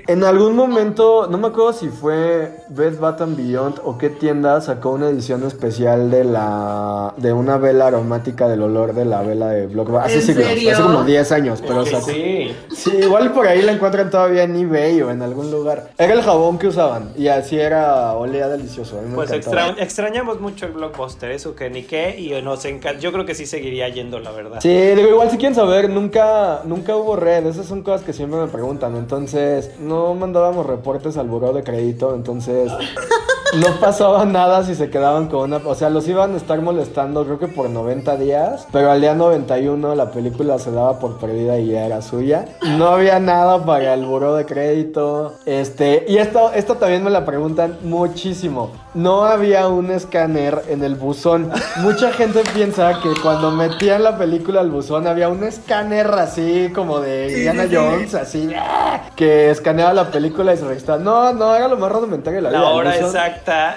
[0.08, 4.62] En algún momento, no me acuerdo si fue Bed Bath and Beyond o qué tienda
[4.62, 9.50] sacó una edición especial de la de una vela aromática del olor de la vela
[9.50, 10.06] de Blockbuster.
[10.06, 12.56] Hace ¿En siglos, hace como 10 años, pero sí.
[12.72, 15.90] Sí, igual por ahí la encuentran todavía en eBay o en algún lugar.
[15.98, 19.00] Era el jabón que usaban y así era, olía delicioso.
[19.16, 23.00] Pues extra- extrañamos mucho el blockbuster, eso que ni qué, y nos encanta.
[23.00, 24.60] Yo creo que sí seguiría yendo, la verdad.
[24.62, 28.40] Sí, digo, igual si quieren saber, nunca, nunca hubo red, esas son cosas que siempre
[28.40, 32.70] me preguntan, entonces no mandábamos reportes al buró de crédito, entonces
[33.60, 37.24] no pasaba nada si se quedaban con una, o sea, los iban a estar molestando
[37.26, 41.58] creo que por 90 días, pero al día 91 la película se daba por perdida
[41.60, 42.46] y ya era suya,
[42.78, 47.26] no había nada para el buró de crédito, este, y esto, esto también me la
[47.26, 54.04] preguntan muchísimo, no había un escáner en el buzón, mucha gente piensa que cuando metían
[54.04, 59.02] la película al buzón había un escáner así como de Indiana Jones, así, ¡ah!
[59.16, 61.02] que escaneaba la película y se registraba.
[61.02, 62.70] No, no, era lo más rudimentario de la, La vida.
[62.70, 62.98] el hora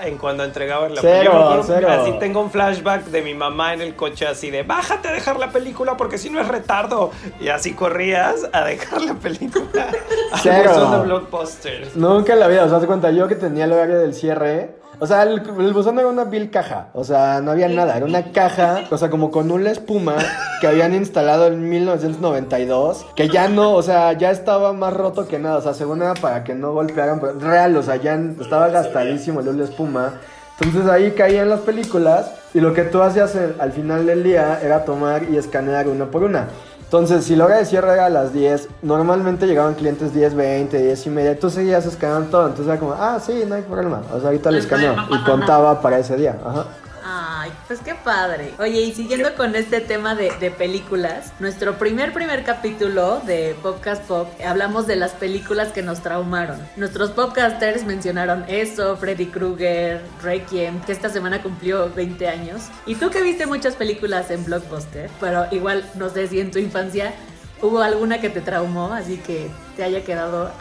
[0.02, 1.62] en cuando entregaban la Cero, película.
[1.66, 1.88] cero.
[1.90, 5.38] Así tengo un flashback de mi mamá en el coche así de bájate a dejar
[5.38, 7.10] la película porque si no es retardo.
[7.40, 9.88] Y así corrías a dejar la película
[10.42, 10.70] Cero.
[10.74, 11.96] buzón de blockbusters.
[11.96, 14.77] Nunca en la vida, o sea, te cuenta, yo que tenía el horario del cierre.
[15.00, 15.40] O sea, el,
[15.72, 16.88] buzón era una vil caja.
[16.92, 17.96] O sea, no había nada.
[17.96, 20.16] Era una caja, o sea, como con una espuma
[20.60, 23.06] que habían instalado en 1992.
[23.14, 25.58] Que ya no, o sea, ya estaba más roto que nada.
[25.58, 27.20] O sea, según era para que no golpearan.
[27.20, 30.14] Pero real, o sea, ya estaba gastadísimo el de espuma.
[30.60, 32.32] Entonces ahí caían las películas.
[32.54, 36.24] Y lo que tú hacías al final del día era tomar y escanear una por
[36.24, 36.48] una.
[36.88, 40.82] Entonces, si la hora de cierre era a las 10, normalmente llegaban clientes 10, 20,
[40.82, 41.38] 10 y media.
[41.38, 42.46] Tú seguías escaneando todo.
[42.46, 44.00] Entonces era como, ah, sí, no hay problema.
[44.10, 44.96] O sea, ahorita No le hay escaneo.
[45.10, 46.38] Y contaba para ese día.
[46.42, 46.64] Ajá.
[47.10, 48.52] Ay, pues qué padre.
[48.58, 54.28] Oye, y siguiendo con este tema de, películas, nuestro primer primer capítulo de Podcast Pop
[54.46, 56.60] hablamos de las películas que nos traumaron.
[56.76, 62.64] Nuestros podcasters mencionaron eso, Freddy Krueger, Requiem, que esta semana cumplió 20 años.
[62.84, 66.58] Y tú que viste muchas películas en Blockbuster, pero igual no sé si en tu
[66.58, 67.14] infancia
[67.62, 70.52] hubo alguna que te traumó, así que te haya quedado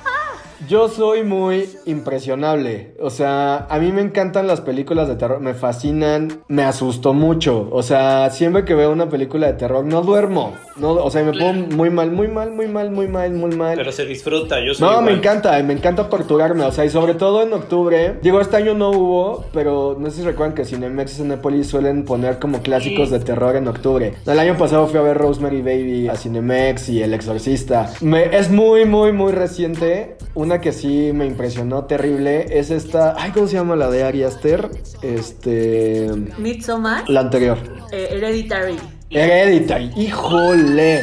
[0.67, 2.95] Yo soy muy impresionable.
[2.99, 5.39] O sea, a mí me encantan las películas de terror.
[5.39, 6.41] Me fascinan.
[6.47, 7.69] Me asustó mucho.
[7.71, 10.55] O sea, siempre que veo una película de terror, no duermo.
[10.77, 13.77] No, o sea, me pongo muy mal, muy mal, muy mal, muy mal, muy mal.
[13.77, 17.15] Pero se disfruta, yo soy No, me encanta, me encanta torturarme, o sea, y sobre
[17.15, 18.19] todo en octubre.
[18.21, 22.05] Digo, este año no hubo, pero no sé si recuerdan que Cinemex y Cinepolis suelen
[22.05, 24.13] poner como clásicos de terror en octubre.
[24.25, 27.91] El año pasado fui a ver Rosemary Baby a Cinemex y El Exorcista.
[28.01, 30.17] Me, es muy, muy, muy reciente.
[30.35, 33.15] Una que sí me impresionó terrible es esta.
[33.17, 34.69] Ay, ¿cómo se llama la de Ari Aster?
[35.01, 36.09] Este.
[36.37, 37.57] Midsommar, La anterior.
[37.91, 38.77] eh, Hereditary.
[39.09, 41.01] Hereditary, híjole.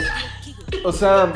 [0.85, 1.33] O sea,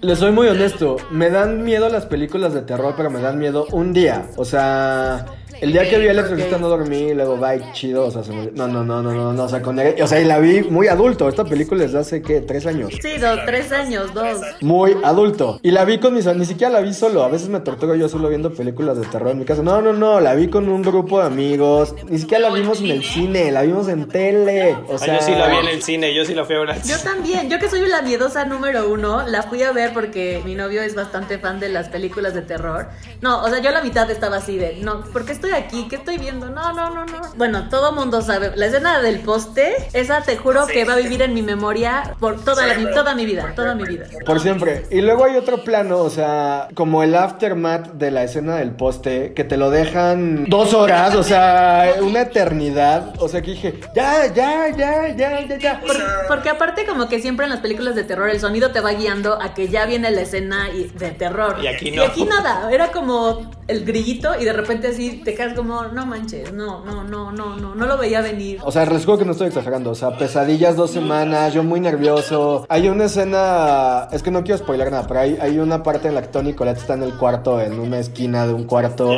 [0.00, 0.96] les soy muy honesto.
[1.10, 4.26] Me dan miedo las películas de terror, pero me dan miedo un día.
[4.36, 5.26] O sea,
[5.60, 8.50] el día que vi El Exorcista no dormí, luego bye, chido, o sea, se me...
[8.52, 10.88] no, no, no, no, no, no, o sea, con o sea, y la vi muy
[10.88, 12.40] adulto, esta película es de hace, ¿qué?
[12.40, 12.92] ¿Tres años?
[13.00, 14.40] Sí, dos, tres años, dos.
[14.60, 17.60] Muy adulto, y la vi con mis, ni siquiera la vi solo, a veces me
[17.60, 20.48] torturo yo solo viendo películas de terror en mi casa, no, no, no, la vi
[20.48, 24.08] con un grupo de amigos, ni siquiera la vimos en el cine, la vimos en
[24.08, 25.18] tele, o sea...
[25.18, 27.48] yo sí la vi en el cine, yo sí la fui a ver Yo también,
[27.48, 30.94] yo que soy la miedosa número uno, la fui a ver porque mi novio es
[30.94, 32.88] bastante fan de las películas de terror,
[33.20, 35.88] no, o sea, yo a la mitad estaba así de, no, ¿por qué estoy aquí?
[35.88, 36.50] ¿Qué estoy viendo?
[36.50, 37.20] No, no, no, no.
[37.36, 38.52] Bueno, todo mundo sabe.
[38.56, 42.42] La escena del poste, esa te juro que va a vivir en mi memoria por
[42.44, 44.06] toda, la, toda mi vida, toda mi vida.
[44.24, 44.86] Por siempre.
[44.90, 49.32] Y luego hay otro plano, o sea, como el aftermath de la escena del poste,
[49.34, 53.14] que te lo dejan dos horas, o sea, una eternidad.
[53.18, 55.80] O sea, que dije, ya, ya, ya, ya, ya, ya.
[56.28, 59.40] porque aparte como que siempre en las películas de terror el sonido te va guiando
[59.40, 61.56] a que ya viene la escena de terror.
[61.62, 62.02] Y aquí no.
[62.02, 66.06] Y aquí nada, era como el grillito y de repente así te quedas como, no
[66.06, 68.60] manches, no, no, no, no, no, no lo veía venir.
[68.64, 71.78] O sea, les juro que no estoy exagerando, o sea, pesadillas dos semanas, yo muy
[71.80, 72.66] nervioso.
[72.68, 76.14] Hay una escena, es que no quiero spoiler nada, pero hay, hay una parte en
[76.14, 79.12] la que Tony Colette está en el cuarto, en una esquina de un cuarto.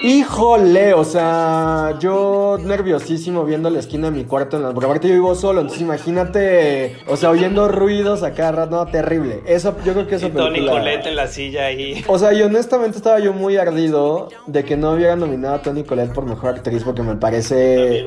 [0.00, 5.08] Híjole, o sea, yo nerviosísimo viendo la esquina de mi cuarto, en la, porque aparte
[5.08, 9.42] yo vivo solo, entonces imagínate, o sea, oyendo ruidos acá, no, terrible.
[9.46, 10.28] Eso, yo creo que eso...
[10.28, 12.04] Y Tony Colette en la silla ahí.
[12.06, 15.84] O sea, y honestamente estaba yo muy ardido de que no hubiera nominado a Tony
[15.84, 18.06] Colette por mejor actriz porque me parece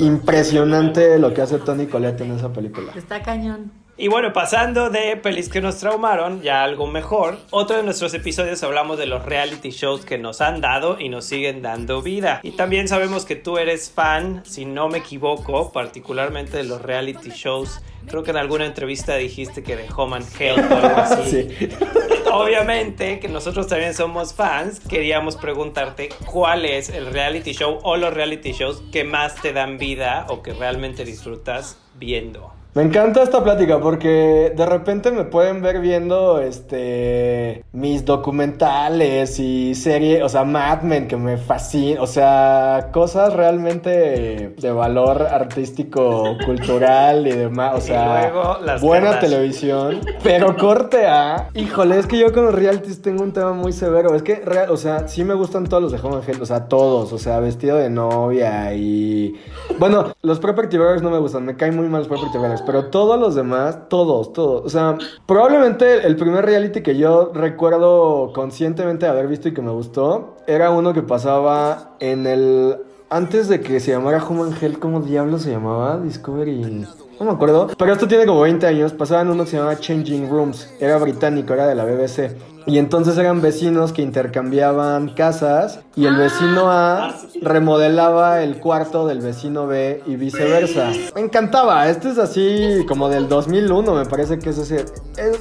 [0.00, 2.92] impresionante lo que hace Tony Colette en esa película.
[2.96, 3.72] Está cañón.
[3.96, 8.62] Y bueno, pasando de pelis que nos traumaron, ya algo mejor, otro de nuestros episodios
[8.62, 12.40] hablamos de los reality shows que nos han dado y nos siguen dando vida.
[12.42, 17.30] Y también sabemos que tú eres fan, si no me equivoco, particularmente de los reality
[17.30, 17.80] shows.
[18.06, 21.48] Creo que en alguna entrevista dijiste que de Home and Health o algo así.
[21.50, 21.68] sí.
[22.34, 28.14] Obviamente que nosotros también somos fans, queríamos preguntarte cuál es el reality show o los
[28.14, 32.61] reality shows que más te dan vida o que realmente disfrutas viendo.
[32.74, 39.74] Me encanta esta plática porque de repente me pueden ver viendo este mis documentales y
[39.74, 46.34] series, o sea, Mad Men que me fascina, o sea, cosas realmente de valor artístico,
[46.46, 48.32] cultural y demás, o sea,
[48.80, 53.52] buena televisión, pero corte a, híjole, es que yo con los realities tengo un tema
[53.52, 56.46] muy severo, es que, o sea, sí me gustan todos los de Home Angel, o
[56.46, 59.34] sea, todos, o sea, vestido de novia y,
[59.78, 62.86] bueno, los Property Brothers no me gustan, me caen muy mal los Property Brothers pero
[62.86, 64.64] todos los demás, todos, todos.
[64.64, 69.70] O sea, probablemente el primer reality que yo recuerdo conscientemente haber visto y que me
[69.70, 72.76] gustó era uno que pasaba en el.
[73.10, 75.98] Antes de que se llamara Human Hell, ¿cómo diablo se llamaba?
[75.98, 76.86] Discovery.
[77.20, 77.68] No me acuerdo.
[77.76, 78.92] Pero esto tiene como 20 años.
[78.94, 80.72] Pasaba en uno que se llamaba Changing Rooms.
[80.80, 82.34] Era británico, era de la BBC.
[82.66, 89.20] Y entonces eran vecinos que intercambiaban casas y el vecino A remodelaba el cuarto del
[89.20, 90.90] vecino B y viceversa.
[91.14, 94.84] Me encantaba, este es así como del 2001, me parece que es ese.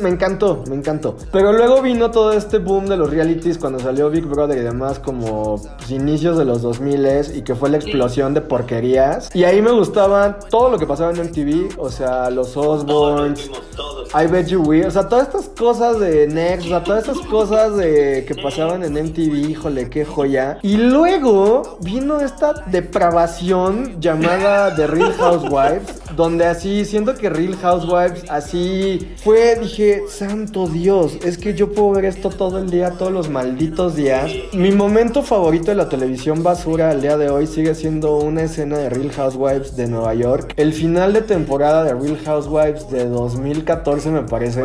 [0.01, 1.15] me encantó, me encantó.
[1.31, 4.99] Pero luego vino todo este boom de los realities cuando salió Big Brother y demás,
[4.99, 6.91] como pues, inicios de los 2000
[7.35, 9.33] y que fue la explosión de porquerías.
[9.33, 13.49] Y ahí me gustaba todo lo que pasaba en MTV, o sea, los Osborns,
[14.13, 17.25] I Bet You Will, o sea, todas estas cosas de Next, o sea, todas estas
[17.27, 20.40] cosas de que pasaban en MTV, híjole, qué joya.
[20.61, 28.25] Y luego vino esta depravación llamada The Real Housewives, donde así, siento que Real Housewives
[28.29, 33.11] así fue, dije, santo Dios, es que yo puedo ver esto todo el día, todos
[33.11, 34.31] los malditos días.
[34.53, 38.77] Mi momento favorito de la televisión basura al día de hoy sigue siendo una escena
[38.77, 40.53] de Real Housewives de Nueva York.
[40.57, 44.61] El final de temporada de Real Housewives de 2014 me parece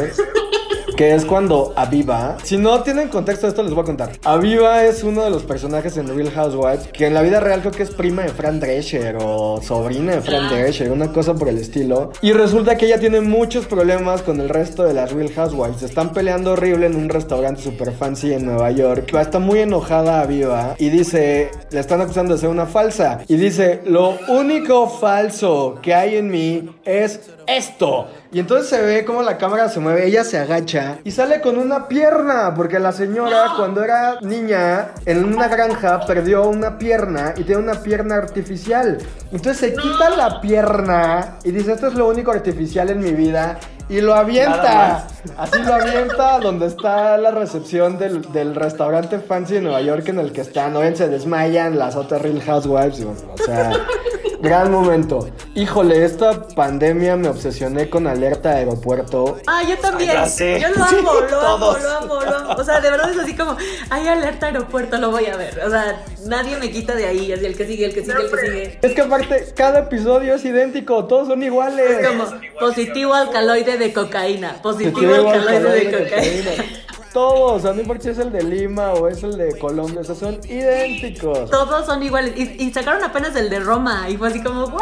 [0.97, 4.13] que es cuando Aviva, si no tienen contexto de esto les voy a contar.
[4.25, 7.73] Aviva es uno de los personajes en Real Housewives que en la vida real creo
[7.73, 11.59] que es prima de Fran Drescher o sobrina de Fran Drescher, una cosa por el
[11.59, 12.13] estilo.
[12.23, 15.83] Y resulta que ella tiene muchos problemas con el resto de las Real Housewives.
[15.83, 19.13] están peleando horrible en un restaurante super fancy en Nueva York.
[19.15, 23.21] Está muy enojada Aviva y dice, le están acusando de ser una falsa.
[23.29, 28.07] Y dice, lo único falso que hay en mí es esto.
[28.37, 31.57] Y entonces se ve como la cámara se mueve, ella se agacha y sale con
[31.57, 37.45] una pierna, porque la señora cuando era niña en una granja perdió una pierna y
[37.45, 38.99] tiene una pierna artificial.
[39.33, 43.59] Entonces se quita la pierna y dice, esto es lo único artificial en mi vida.
[43.89, 45.07] Y lo avienta.
[45.37, 50.33] Así lo avienta donde está la recepción del, restaurante fancy de Nueva York en el
[50.33, 50.73] que están.
[50.73, 53.05] No se desmayan las otras Real Housewives.
[53.05, 53.73] O sea,
[54.41, 55.29] Gran momento.
[55.55, 59.39] Híjole, esta pandemia me obsesioné con alerta aeropuerto.
[59.47, 60.13] Ah, yo también.
[60.13, 60.61] ya sé.
[60.61, 60.97] Yo lo amo, Sí,
[61.31, 62.55] lo amo, lo amo, lo amo.
[62.57, 63.57] O sea, de verdad es así como,
[63.91, 65.61] hay alerta aeropuerto, lo voy a ver.
[65.65, 67.33] O sea, nadie me quita de ahí.
[67.33, 68.79] Así el que sigue, el que sigue, el que sigue.
[68.83, 72.03] Es que aparte, cada episodio es idéntico, todos son iguales.
[72.03, 72.27] Es como
[72.61, 74.55] positivo alcaloide de cocaína.
[74.63, 76.51] Positivo Positivo alcaloide de alcaloide de cocaína.
[76.51, 76.83] cocaína.
[77.13, 80.01] Todos, o sea, no importa si es el de Lima o es el de Colombia,
[80.01, 81.51] o sea, son idénticos.
[81.51, 82.35] Todos son iguales.
[82.37, 84.11] Y, y sacaron apenas el de Roma.
[84.11, 84.81] Y fue así como, ¡wow!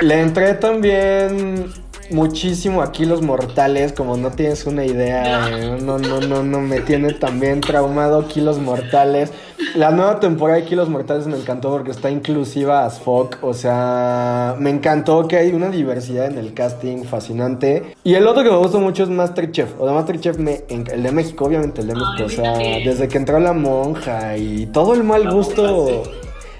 [0.00, 1.72] Le entré también
[2.10, 5.48] muchísimo a Kilos Mortales, como no tienes una idea.
[5.50, 9.32] eh, No, no, no, no, me tiene también traumado Kilos Mortales.
[9.74, 13.36] La nueva temporada de Kilos Mortales me encantó porque está inclusiva as fuck.
[13.42, 17.94] O sea, me encantó que hay una diversidad en el casting fascinante.
[18.04, 19.78] Y el otro que me gusta mucho es Masterchef.
[19.78, 22.24] O sea, Masterchef, me, el de México, obviamente el de México.
[22.24, 26.02] O sea, desde que entró la monja y todo el mal gusto.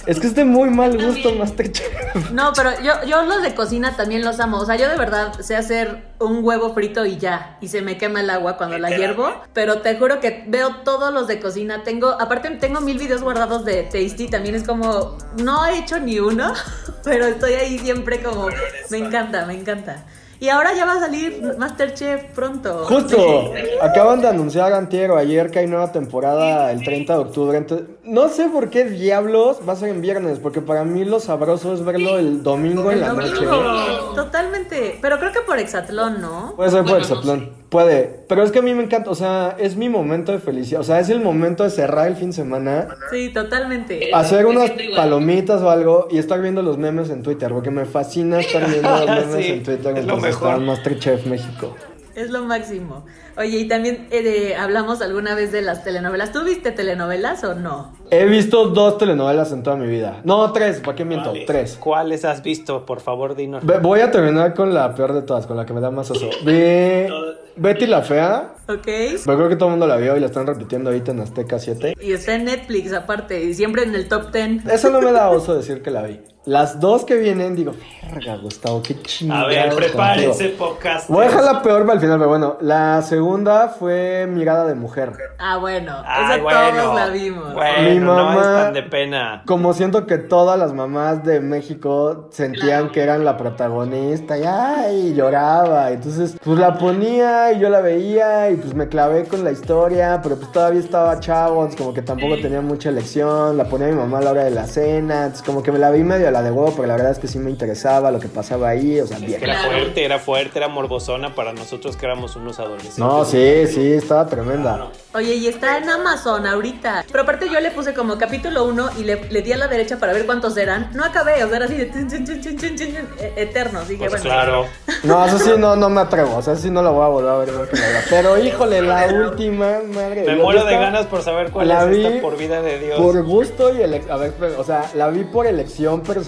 [0.07, 2.31] Es que es de muy mal gusto Masterchef.
[2.31, 4.59] No, pero yo, yo los de cocina también los amo.
[4.59, 7.59] O sea, yo de verdad sé hacer un huevo frito y ya.
[7.61, 9.29] Y se me quema el agua cuando la hiervo.
[9.53, 11.83] Pero te juro que veo todos los de cocina.
[11.83, 14.29] Tengo, aparte tengo mil videos guardados de Tasty.
[14.29, 16.53] También es como, no he hecho ni uno.
[17.05, 18.49] Pero estoy ahí siempre como,
[18.91, 20.05] me encanta, me encanta.
[20.39, 22.85] Y ahora ya va a salir Masterchef pronto.
[22.85, 27.57] Justo, acaban de anunciar antier o ayer que hay nueva temporada el 30 de octubre.
[27.57, 31.21] Entonces, no sé por qué diablos va a ser en viernes, porque para mí lo
[31.21, 33.35] sabroso es verlo el domingo en El la domingo.
[33.35, 34.15] noche.
[34.15, 34.99] Totalmente.
[35.01, 36.53] Pero creo que por Exatlón, ¿no?
[36.57, 38.25] Puede ser por Exatlón, puede.
[38.29, 40.81] Pero es que a mí me encanta, o sea, es mi momento de felicidad.
[40.81, 44.11] O sea, es el momento de cerrar el fin de semana, Sí, totalmente.
[44.13, 48.41] hacer unas palomitas o algo y estar viendo los memes en Twitter, porque me fascina
[48.41, 50.61] estar viendo los memes Sí, en Twitter es mientras está mejor.
[50.61, 51.75] Masterchef México.
[52.15, 53.05] Es lo máximo.
[53.37, 56.33] Oye, y también eh, hablamos alguna vez de las telenovelas.
[56.33, 57.93] ¿Tú viste telenovelas o no?
[58.11, 60.23] He visto dos telenovelas en toda mi vida.
[60.25, 61.29] No, tres, ¿para qué miento?
[61.29, 61.47] ¿Cuáles?
[61.47, 61.77] Tres.
[61.79, 62.87] ¿Cuáles has visto?
[62.87, 63.63] Por favor, dinos.
[63.83, 66.31] Voy a terminar con la peor de todas, con la que me da más oso.
[66.47, 67.07] Vi
[67.57, 68.55] Betty la Fea.
[68.69, 68.85] ¿Ok?
[68.85, 71.59] Pero creo que todo el mundo la vio y la están repitiendo ahorita en Azteca
[71.59, 71.95] 7.
[72.01, 74.67] Y está en Netflix aparte, y siempre en el top 10.
[74.67, 76.21] Eso no me da oso decir que la vi.
[76.47, 77.73] Las dos que vienen, digo,
[78.09, 79.43] verga, Gustavo, qué chingada.
[79.43, 81.09] A ver, prepárense, podcast.
[81.11, 82.57] Voy a dejar la peor para el final, pero bueno.
[82.61, 85.11] La segunda fue Mirada de Mujer.
[85.41, 86.83] Ah, bueno, Ay, esa bueno.
[86.85, 87.53] todos la vimos.
[87.53, 89.43] Bueno, Mi no mamá- es tan de pena.
[89.45, 95.15] Como siento que todas las mamás de México sentían que eran la protagonista y ay,
[95.15, 95.91] lloraba.
[95.91, 100.21] Entonces, pues la ponía y yo la veía y pues me clavé con la historia,
[100.23, 103.57] pero pues todavía estaba chavo, como que tampoco tenía mucha elección.
[103.57, 105.91] La ponía mi mamá a la hora de la cena, entonces como que me la
[105.91, 108.21] vi medio a la de huevo, pero la verdad es que sí me interesaba lo
[108.21, 109.43] que pasaba ahí, o sea, bien.
[109.43, 112.99] Era fuerte, era fuerte, era morbosona para nosotros que éramos unos adolescentes.
[112.99, 114.89] No, sí, sí, estaba tremenda.
[115.15, 117.05] Oye, y está en Amazon ahorita.
[117.11, 119.99] Pero aparte yo le puse como capítulo 1 y le, le di a la derecha
[119.99, 120.91] para ver cuántos eran.
[120.95, 122.87] No acabé, o sea, era así de tun, tun, tun, tun, tun, tun,
[123.19, 123.89] e- eternos.
[123.89, 124.25] Dije, Pues bueno.
[124.25, 124.67] claro.
[125.05, 127.31] No, eso sí no, no me atrevo, o sea, sí no la voy a volver
[127.31, 127.69] a ver.
[128.11, 130.25] Pero híjole, la última, madre.
[130.27, 132.99] Me muero de ganas por saber cuál La es vi esta por vida de Dios.
[133.01, 134.13] Por gusto y elección.
[134.13, 136.26] A ver, pero, o sea, la vi por elección personal.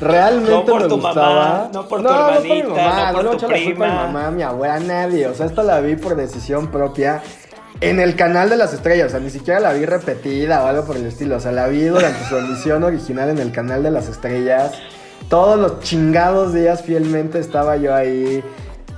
[0.00, 1.44] Realmente No por me gustaba.
[1.44, 3.54] mamá, no por tu no, no por mi hermanita, mamá, no por tu echo la
[3.58, 3.86] mi prima.
[3.88, 5.26] mamá, mi abuela, nadie.
[5.26, 7.20] O sea, esta la vi por decisión propia.
[7.80, 10.84] En el canal de las estrellas, o sea, ni siquiera la vi repetida o algo
[10.84, 11.36] por el estilo.
[11.36, 14.72] O sea, la vi durante su emisión original en el canal de las estrellas.
[15.28, 18.42] Todos los chingados días fielmente estaba yo ahí.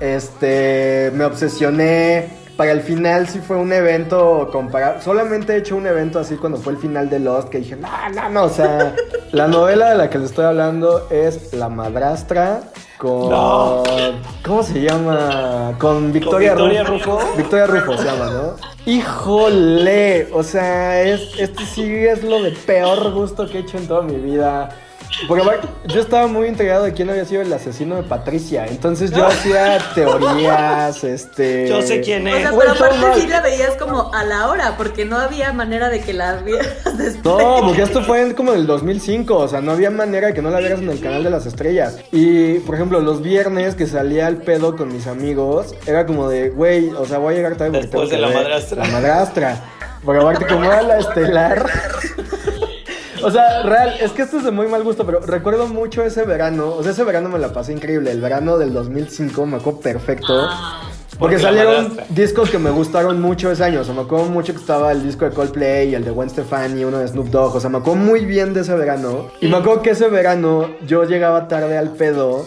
[0.00, 2.39] Este, me obsesioné.
[2.60, 5.00] Para el final sí fue un evento comparado.
[5.00, 7.88] Solamente he hecho un evento así cuando fue el final de Lost que dije, no,
[8.14, 8.44] no, no.
[8.44, 8.94] O sea,
[9.32, 12.60] la novela de la que les estoy hablando es La Madrastra
[12.98, 13.30] con...
[13.30, 13.82] No.
[14.44, 15.74] ¿Cómo se llama?
[15.78, 17.18] Con Victoria, Victoria Rufo.
[17.20, 17.36] Rufo.
[17.38, 18.56] Victoria Rufo se llama, ¿no?
[18.84, 23.88] Híjole, o sea, es, este sí es lo de peor gusto que he hecho en
[23.88, 24.68] toda mi vida.
[25.28, 25.44] Porque
[25.86, 28.66] yo estaba muy intrigado de quién había sido el asesino de Patricia.
[28.66, 31.68] Entonces yo hacía teorías, este...
[31.68, 32.56] Yo sé quién O sea, es.
[32.56, 33.20] Pero aparte mal.
[33.20, 36.84] sí la veías como a la hora, porque no había manera de que la vieras
[36.98, 37.22] después.
[37.24, 40.34] No, porque esto fue en como en el 2005, o sea, no había manera de
[40.34, 41.98] que no la vieras en el canal de las estrellas.
[42.12, 46.50] Y, por ejemplo, los viernes que salía al pedo con mis amigos, era como de,
[46.50, 48.84] güey, o sea, voy a llegar tarde porque Después de la madrastra.
[48.84, 49.64] La madrastra.
[50.04, 51.66] Porque aparte, como era la estelar...
[53.22, 56.24] O sea, real, es que esto es de muy mal gusto, pero recuerdo mucho ese
[56.24, 56.74] verano.
[56.74, 58.10] O sea, ese verano me la pasé increíble.
[58.10, 60.48] El verano del 2005 me acuerdo perfecto.
[61.18, 63.80] Porque Porque salieron discos que me gustaron mucho ese año.
[63.80, 66.30] O sea, me acuerdo mucho que estaba el disco de Coldplay y el de Gwen
[66.30, 67.56] Stefani, uno de Snoop Dogg.
[67.56, 69.28] O sea, me acuerdo muy bien de ese verano.
[69.40, 72.46] Y me acuerdo que ese verano yo llegaba tarde al pedo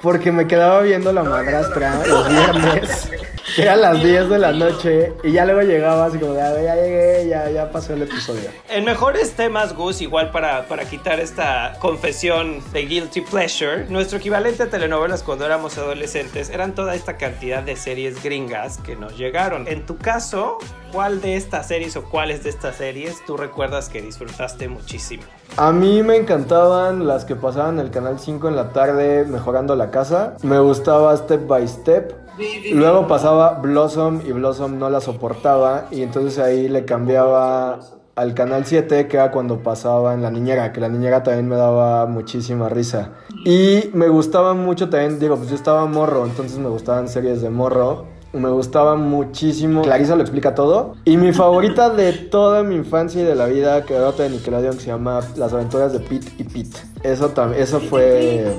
[0.00, 3.10] porque me quedaba viendo la madrastra los viernes.
[3.54, 6.54] que eran las 10 de la noche y ya luego llegaba así como de, "Ah,
[6.62, 8.50] ya llegué, ya, ya pasó el episodio.
[8.68, 14.62] En mejores temas, Gus, igual para, para quitar esta confesión de guilty pleasure, nuestro equivalente
[14.64, 19.68] a telenovelas cuando éramos adolescentes eran toda esta cantidad de series gringas que nos llegaron.
[19.68, 20.58] En tu caso,
[20.92, 25.22] ¿cuál de estas series o cuáles de estas series tú recuerdas que disfrutaste muchísimo?
[25.56, 29.76] A mí me encantaban las que pasaban en el canal 5 en la tarde mejorando
[29.76, 30.34] la casa.
[30.42, 32.23] Me gustaba Step by Step.
[32.72, 37.78] Luego pasaba Blossom y Blossom no la soportaba y entonces ahí le cambiaba
[38.16, 41.56] al canal 7 que era cuando pasaba en la niñera, que la niñera también me
[41.56, 43.12] daba muchísima risa.
[43.44, 47.50] Y me gustaba mucho también, digo, pues yo estaba morro, entonces me gustaban series de
[47.50, 48.06] morro.
[48.34, 49.82] Me gustaba muchísimo.
[49.82, 50.96] Clarisa lo explica todo.
[51.04, 54.30] Y mi favorita de toda mi infancia y de la vida, que era otra de
[54.30, 56.80] Nickelodeon, que se llama Las aventuras de Pete y Pete.
[57.04, 58.56] Eso también, eso fue.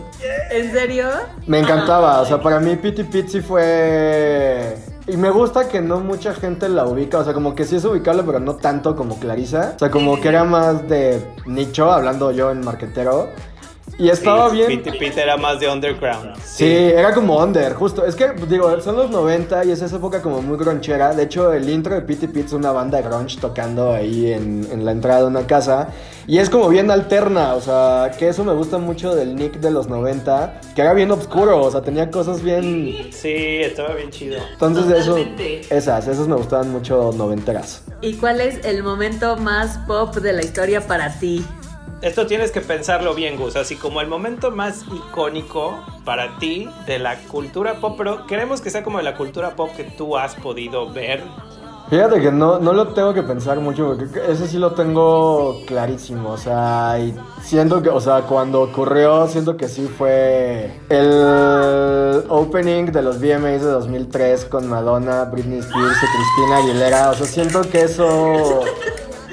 [0.51, 1.07] ¿En serio?
[1.45, 2.21] Me encantaba.
[2.21, 4.77] O sea, para mí Pete y Pete sí fue.
[5.07, 7.19] Y me gusta que no mucha gente la ubica.
[7.19, 9.73] O sea, como que sí es ubicable, pero no tanto como Clarisa.
[9.75, 13.29] O sea, como que era más de nicho, hablando yo en marquetero.
[13.97, 14.83] Y estaba Sí, bien.
[14.83, 16.35] Pete Pete era más de underground.
[16.43, 18.05] Sí, era como under, justo.
[18.05, 21.13] Es que, digo, son los 90 y es esa época como muy gronchera.
[21.13, 24.67] De hecho, el intro de Pity Pete es una banda de grunge tocando ahí en,
[24.71, 25.89] en la entrada de una casa.
[26.27, 29.69] Y es como bien alterna, o sea, que eso me gusta mucho del Nick de
[29.69, 33.09] los 90, que era bien oscuro, o sea, tenía cosas bien...
[33.11, 34.39] Sí, estaba bien chido.
[34.53, 35.17] Entonces eso,
[35.69, 37.83] esas, esas me gustaban mucho noventeras.
[38.01, 41.45] ¿Y cuál es el momento más pop de la historia para ti?
[42.05, 43.55] Esto tienes que pensarlo bien, Gus.
[43.55, 48.69] Así como el momento más icónico para ti de la cultura pop, pero queremos que
[48.69, 51.23] sea como de la cultura pop que tú has podido ver.
[51.89, 56.29] Fíjate que no, no lo tengo que pensar mucho, porque ese sí lo tengo clarísimo,
[56.29, 56.95] o sea,
[57.41, 63.61] siento que, o sea, cuando ocurrió, siento que sí fue el opening de los VMAs
[63.61, 68.61] de 2003 con Madonna, Britney Spears y Cristina Aguilera, o sea, siento que eso...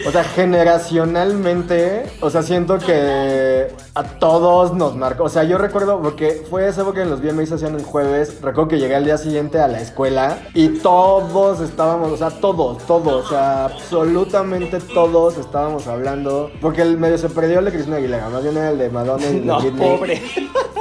[0.05, 5.25] O sea, generacionalmente, o sea, siento que a todos nos marcó.
[5.25, 8.37] O sea, yo recuerdo, porque fue esa época en los VMAs se hacían en jueves.
[8.41, 12.79] Recuerdo que llegué al día siguiente a la escuela y todos estábamos, o sea, todos,
[12.87, 16.51] todos, o sea, absolutamente todos estábamos hablando.
[16.61, 19.25] Porque el medio se perdió el de Cristina Aguilera, más bien era el de Madonna
[19.25, 20.23] y el de No, pobre.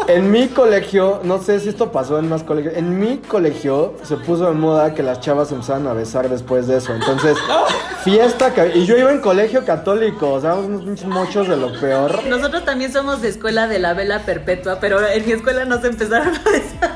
[0.07, 4.17] En mi colegio, no sé si esto pasó en más colegios, en mi colegio se
[4.17, 6.93] puso de moda que las chavas se empezaban a besar después de eso.
[6.93, 7.37] Entonces,
[8.03, 11.79] fiesta, que- y yo iba en colegio católico, o sea, unos pinches mochos de lo
[11.79, 12.25] peor.
[12.27, 15.87] Nosotros también somos de escuela de la vela perpetua, pero en mi escuela no se
[15.87, 16.90] empezaron a besar.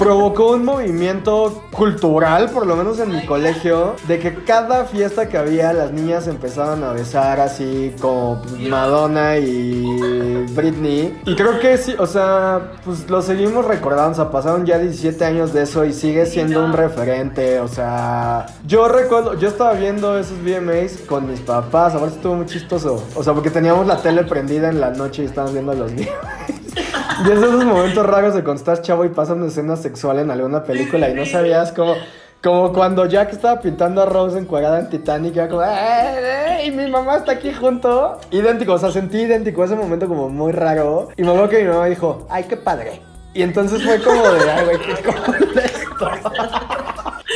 [0.00, 5.36] Provocó un movimiento cultural, por lo menos en mi colegio, de que cada fiesta que
[5.36, 8.40] había las niñas empezaban a besar así como
[8.70, 11.20] Madonna y Britney.
[11.26, 15.22] Y creo que sí, o sea, pues lo seguimos recordando, o sea, pasaron ya 17
[15.22, 20.18] años de eso y sigue siendo un referente, o sea, yo recuerdo, yo estaba viendo
[20.18, 24.24] esos VMAs con mis papás, ahora estuvo muy chistoso, o sea, porque teníamos la tele
[24.24, 26.59] prendida en la noche y estábamos viendo los VMAs.
[27.24, 30.30] Y es esos momentos raros de cuando estás chavo y pasa una escena sexual en
[30.30, 31.94] alguna película y no sabías cómo.
[32.42, 36.70] Como cuando Jack estaba pintando a Rose encuadrada en Titanic, era como, "Eh, eh", y
[36.70, 38.18] mi mamá está aquí junto.
[38.30, 41.08] Idéntico, o sea, sentí idéntico ese momento como muy raro.
[41.18, 43.02] Y me acuerdo que mi mamá dijo, ay, qué padre.
[43.34, 46.10] Y entonces fue como de, ay, güey, qué cool esto.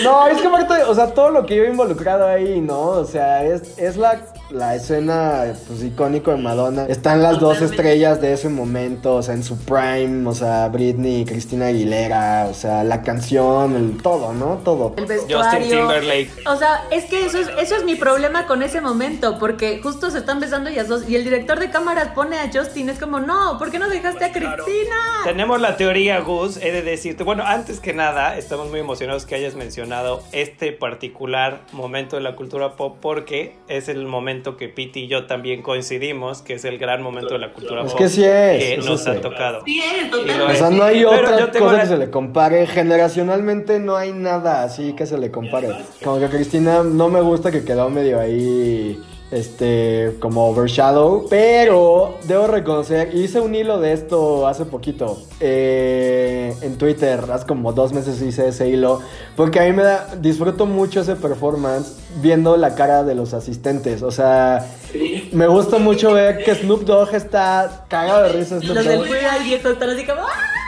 [0.03, 2.81] No, es que aparte, o sea, todo lo que iba involucrado ahí, ¿no?
[2.81, 4.21] O sea, es, es la,
[4.51, 6.87] la escena, pues, icónico de Madonna.
[6.87, 11.25] Están las dos estrellas de ese momento, o sea, en su prime, o sea, Britney,
[11.25, 14.61] Cristina Aguilera, o sea, la canción, el todo, ¿no?
[14.65, 14.95] Todo.
[14.97, 15.79] El Justin vestuario.
[15.79, 16.31] Timberlake.
[16.47, 20.11] O sea, es que eso es, eso es mi problema con ese momento, porque justo
[20.11, 23.21] se están besando ellas dos y el director de cámaras pone a Justin, es como,
[23.21, 24.97] no, ¿por qué no dejaste a Cristina?
[25.23, 27.23] Tenemos la teoría, Gus, he de decirte.
[27.23, 29.84] Bueno, antes que nada, estamos muy emocionados que hayas mencionado
[30.33, 35.27] este particular momento de la cultura pop porque es el momento que Pete y yo
[35.27, 38.59] también coincidimos, que es el gran momento de la cultura Es pop que sí es,
[38.59, 39.11] que eso nos sí.
[39.11, 39.63] ha tocado.
[39.65, 40.13] Sí, es.
[40.15, 42.67] O sea, no hay otra yo tengo cosa la- que se le compare.
[42.67, 45.69] Generacionalmente no hay nada así que se le compare.
[46.03, 49.01] Como que Cristina no me gusta que quedó medio ahí.
[49.35, 51.27] Este, como overshadow.
[51.29, 55.19] Pero debo reconocer, hice un hilo de esto hace poquito.
[55.41, 59.01] eh, en Twitter, hace como dos meses hice ese hilo.
[59.37, 60.15] Porque a mí me da.
[60.21, 64.03] Disfruto mucho ese performance viendo la cara de los asistentes.
[64.03, 64.65] O sea,
[65.33, 68.61] me gusta mucho ver que Snoop Dogg está cagado de risa.
[68.61, 69.09] Snoop Los del Dogg.
[69.43, 70.64] Viejo están así como, ¡ah!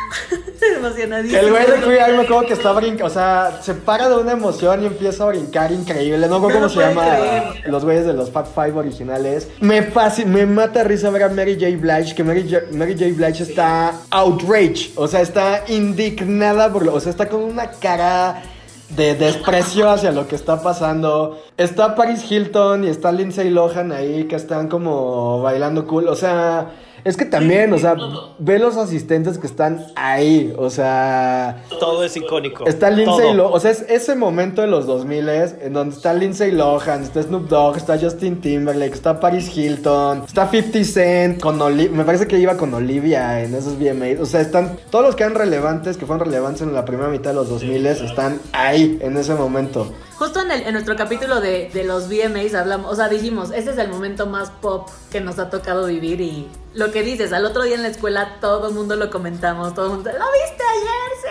[0.77, 1.43] Emocionadísimos.
[1.45, 4.17] El güey de Queer Eye me acuerdo que está brincando, o sea, se para de
[4.17, 6.27] una emoción y empieza a brincar increíble.
[6.29, 7.69] No No cómo se llama creer.
[7.69, 9.49] los güeyes de los Fab Five originales.
[9.61, 11.77] Me fasc- me mata risa ver a Mary J.
[11.79, 12.67] Blige, que Mary J.
[12.73, 13.07] Mary J.
[13.15, 18.43] Blige está outrage, o sea, está indignada por lo, o sea, está con una cara
[18.91, 21.41] de desprecio hacia lo que está pasando.
[21.57, 26.07] Está Paris Hilton y está Lindsay Lohan ahí que están como bailando cool.
[26.07, 26.71] O sea,
[27.07, 27.95] es que también, o sea,
[28.39, 31.63] ve los asistentes que están ahí, o sea...
[31.81, 32.67] Todo es icónico.
[32.67, 33.33] Está Lindsay.
[33.33, 37.23] Lohan, o sea, es ese momento de los 2000 en donde está Lindsay Lohan, está
[37.23, 42.27] Snoop Dogg, está Justin Timberlake, está Paris Hilton, está 50 Cent, con Oli- me parece
[42.27, 45.97] que iba con Olivia en esos VMAs, o sea, están todos los que eran relevantes,
[45.97, 49.93] que fueron relevantes en la primera mitad de los 2000 están ahí en ese momento.
[50.19, 53.71] Justo en, el- en nuestro capítulo de, de los VMAs hablamos, o sea, dijimos, ese
[53.73, 57.45] es el momento más pop que nos ha tocado vivir y lo que dices, al
[57.45, 60.63] otro día en la escuela todo el mundo lo comentamos, todo el mundo, ¿lo viste
[60.65, 61.11] ayer?
[61.23, 61.29] Sí,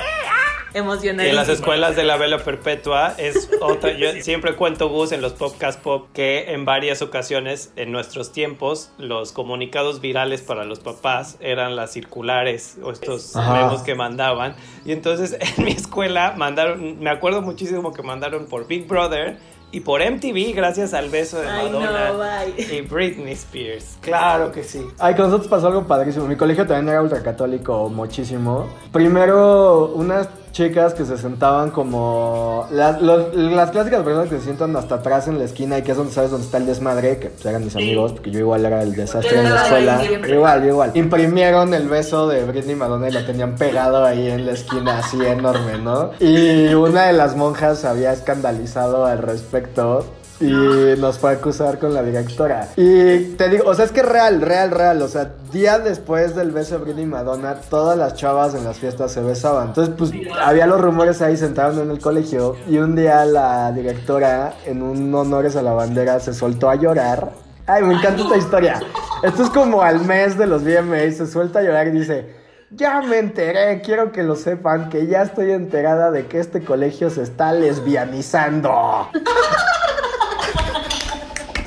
[0.75, 3.93] Y en las escuelas de la vela perpetua es otra.
[3.93, 8.91] Yo siempre cuento, Gus, en los podcast pop, que en varias ocasiones, en nuestros tiempos,
[8.97, 13.53] los comunicados virales para los papás eran las circulares o estos Ajá.
[13.53, 14.57] memos que mandaban.
[14.83, 19.37] Y entonces en mi escuela mandaron, me acuerdo muchísimo que mandaron por Big Brother
[19.71, 22.77] y por MTV, gracias al beso de Ay, no, Madonna bye.
[22.77, 23.97] y Britney Spears.
[24.01, 24.85] Claro que sí.
[24.99, 26.27] Ay, con nosotros pasó algo padrísimo.
[26.27, 28.69] Mi colegio también era ultracatólico muchísimo.
[28.91, 32.65] Primero, unas chicas que se sentaban como.
[32.71, 35.91] Las, los- las clásicas personas que se sientan hasta atrás en la esquina y que
[35.91, 38.65] es donde sabes dónde está el desmadre, que pues, eran mis amigos, porque yo igual
[38.65, 40.01] era el desastre en la escuela.
[40.33, 40.91] Igual, igual.
[40.93, 45.17] Imprimieron el beso de Britney Madonna y lo tenían pegado ahí en la esquina, así
[45.25, 46.11] enorme, ¿no?
[46.21, 50.05] Y una de las monjas había escandalizado al respecto.
[50.39, 52.69] Y nos fue a acusar con la directora.
[52.75, 55.01] Y te digo, o sea, es que real, real, real.
[55.01, 58.77] O sea, día después del beso de Britney y Madonna, todas las chavas en las
[58.77, 59.69] fiestas se besaban.
[59.69, 60.11] Entonces, pues,
[60.41, 62.55] había los rumores ahí sentados en el colegio.
[62.67, 67.31] Y un día la directora, en un honores a la bandera, se soltó a llorar.
[67.67, 68.79] Ay, me encanta esta historia.
[69.23, 72.45] Esto es como al mes de los VMAs, se suelta a llorar y dice...
[72.71, 77.09] Ya me enteré, quiero que lo sepan, que ya estoy enterada de que este colegio
[77.09, 79.07] se está lesbianizando.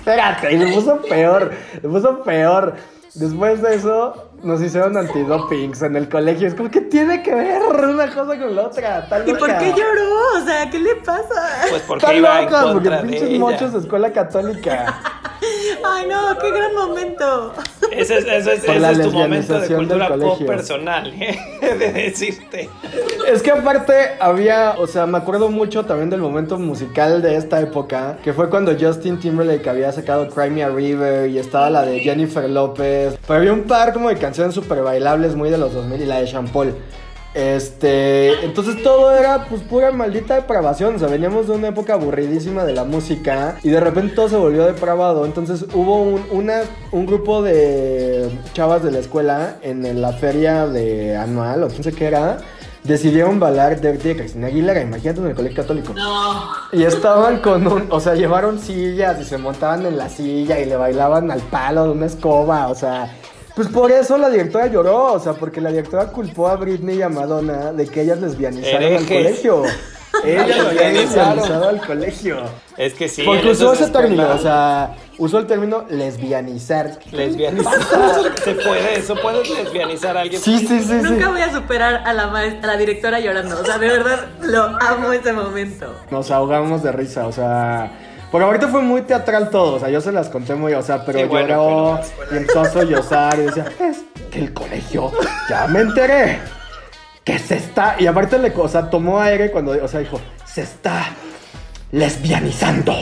[0.09, 1.53] Espérate, y me puso peor,
[1.83, 2.75] me puso peor.
[3.15, 6.47] Después de eso, nos hicieron antidopings en el colegio.
[6.47, 9.09] Es como que tiene que ver una cosa con la otra.
[9.27, 10.41] ¿Y por qué lloró?
[10.41, 11.67] O sea, ¿qué le pasa?
[11.69, 13.39] Pues porque iba en loca, porque de pinches ella.
[13.39, 15.01] mochos de escuela católica.
[15.85, 17.53] Ay, no, qué gran momento.
[17.91, 21.39] Ese es, ese es- ese es tu momento de cultura pop personal, ¿eh?
[21.79, 22.69] de decirte.
[23.31, 27.61] Es que aparte había, o sea, me acuerdo mucho también del momento musical de esta
[27.61, 31.83] época, que fue cuando Justin Timberlake había sacado Cry Me a River y estaba la
[31.83, 33.19] de Jennifer López.
[33.27, 36.21] Pero había un par como de canciones súper bailables muy de los 2000 y la
[36.21, 36.75] de Sean Paul.
[37.39, 42.65] Este, entonces todo era pues pura maldita depravación, o sea, veníamos de una época aburridísima
[42.65, 47.07] de la música y de repente todo se volvió depravado, entonces hubo un, una- un
[47.07, 52.07] grupo de chavas de la escuela en la feria de anual o quién sé qué
[52.09, 52.39] era,
[52.83, 55.95] decidieron bailar Dirty de Cristina Aguilera, imagínate en el colegio católico.
[56.73, 60.65] Y estaban con un, o sea, llevaron sillas y se montaban en la silla y
[60.67, 63.15] le bailaban al palo de una escoba, o sea,
[63.59, 67.03] pues por eso la directora lloró, o sea, porque la directora culpó a Britney y
[67.03, 69.63] a Madonna de que ellas lesbianizaron al colegio.
[70.25, 70.95] Ellas Lesbianizaron.
[71.37, 72.37] lesbianizado al colegio.
[72.77, 73.23] Es que sí.
[73.25, 76.99] Porque usó ese término, o sea, usó el término lesbianizar.
[77.11, 77.75] Lesbianizar.
[78.45, 80.41] Se puede, eso puedes lesbianizar a alguien.
[80.41, 80.95] Sí, sí, sí, sí.
[81.03, 83.61] Nunca voy a superar a la, maest- a la directora llorando.
[83.61, 85.93] O sea, de verdad, lo amo ese momento.
[86.13, 87.91] Nos ahogamos de risa, o sea.
[88.31, 91.05] Porque ahorita fue muy teatral todo, o sea, yo se las conté muy, o sea,
[91.05, 95.11] pero Sí, bueno, lloró pero- y empezó a sollozar y decía, es que el colegio,
[95.49, 96.39] ya me enteré,
[97.25, 100.61] que se está, y aparte le, o sea, tomó aire cuando, o sea, dijo, se
[100.63, 101.07] está
[101.91, 102.95] lesbianizando.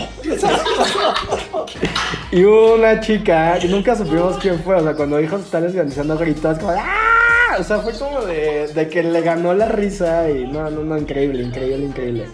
[2.31, 6.17] y una chica, y nunca supimos quién fue, o sea, cuando dijo se está lesbianizando,
[6.19, 7.57] gritó, es como, ¡ah!
[7.59, 10.99] O sea, fue como de, de que le ganó la risa y no, no, no,
[10.99, 12.27] increíble, increíble, increíble.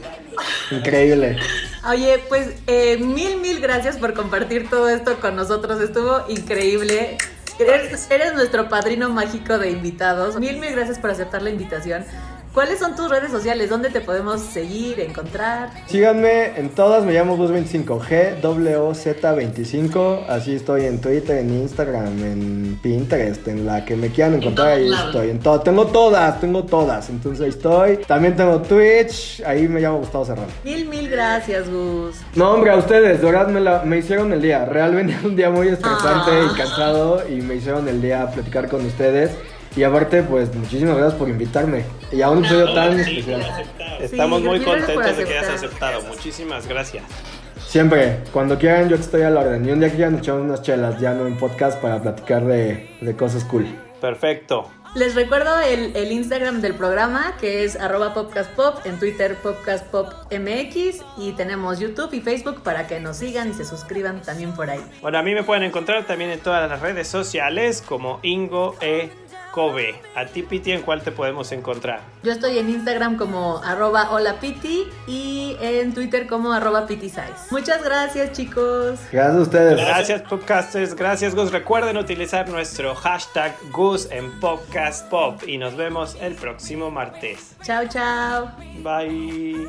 [0.70, 1.38] Increíble.
[1.88, 5.80] Oye, pues eh, mil, mil gracias por compartir todo esto con nosotros.
[5.80, 7.18] Estuvo increíble.
[7.58, 10.38] Eres, eres nuestro padrino mágico de invitados.
[10.38, 12.04] Mil, mil gracias por aceptar la invitación.
[12.54, 13.70] ¿Cuáles son tus redes sociales?
[13.70, 15.70] ¿Dónde te podemos seguir, encontrar?
[15.86, 23.48] Síganme en todas, me llamo Gus25G, WZ25, así estoy en Twitter, en Instagram, en Pinterest,
[23.48, 27.42] en la que me quieran encontrar, ahí estoy, en todo, tengo todas, tengo todas, entonces
[27.42, 27.96] ahí estoy.
[28.06, 30.48] También tengo Twitch, ahí me llamo Gustavo Serrano.
[30.62, 32.16] Mil, mil gracias, Gus.
[32.34, 35.36] No, hombre, a ustedes, de verdad me, la- me hicieron el día, real venía un
[35.36, 36.50] día muy estresante Ah.
[36.52, 39.30] y cansado y me hicieron el día a platicar con ustedes.
[39.74, 41.84] Y aparte, pues muchísimas gracias por invitarme.
[42.10, 43.42] Y a un episodio tan especial.
[44.00, 46.02] Estamos Sí, muy contentos de que hayas aceptado.
[46.02, 47.04] Muchísimas gracias.
[47.66, 49.66] Siempre, cuando quieran, yo estoy a la orden.
[49.66, 53.16] Y un día quieran echar unas chelas, ya no en podcast, para platicar de, de
[53.16, 53.66] cosas cool.
[54.00, 54.68] Perfecto.
[54.94, 61.32] Les recuerdo el, el Instagram del programa que es arroba popcastpop, en Twitter popcastpopmx y
[61.32, 64.84] tenemos YouTube y Facebook para que nos sigan y se suscriban también por ahí.
[65.00, 69.08] Bueno, a mí me pueden encontrar también en todas las redes sociales como Ingo E.
[69.52, 69.94] Kobe.
[70.16, 72.00] A ti, Piti, ¿en cuál te podemos encontrar?
[72.22, 77.22] Yo estoy en Instagram como arroba holapiti y en Twitter como arroba pitisize.
[77.50, 78.98] Muchas gracias, chicos.
[79.12, 79.76] Gracias a ustedes.
[79.76, 80.94] Gracias, podcasters.
[80.94, 81.52] Gracias, Gus.
[81.52, 87.54] Recuerden utilizar nuestro hashtag Gus en Podcast Pop y nos vemos el próximo martes.
[87.62, 88.50] Chao, chao.
[88.82, 89.68] Bye.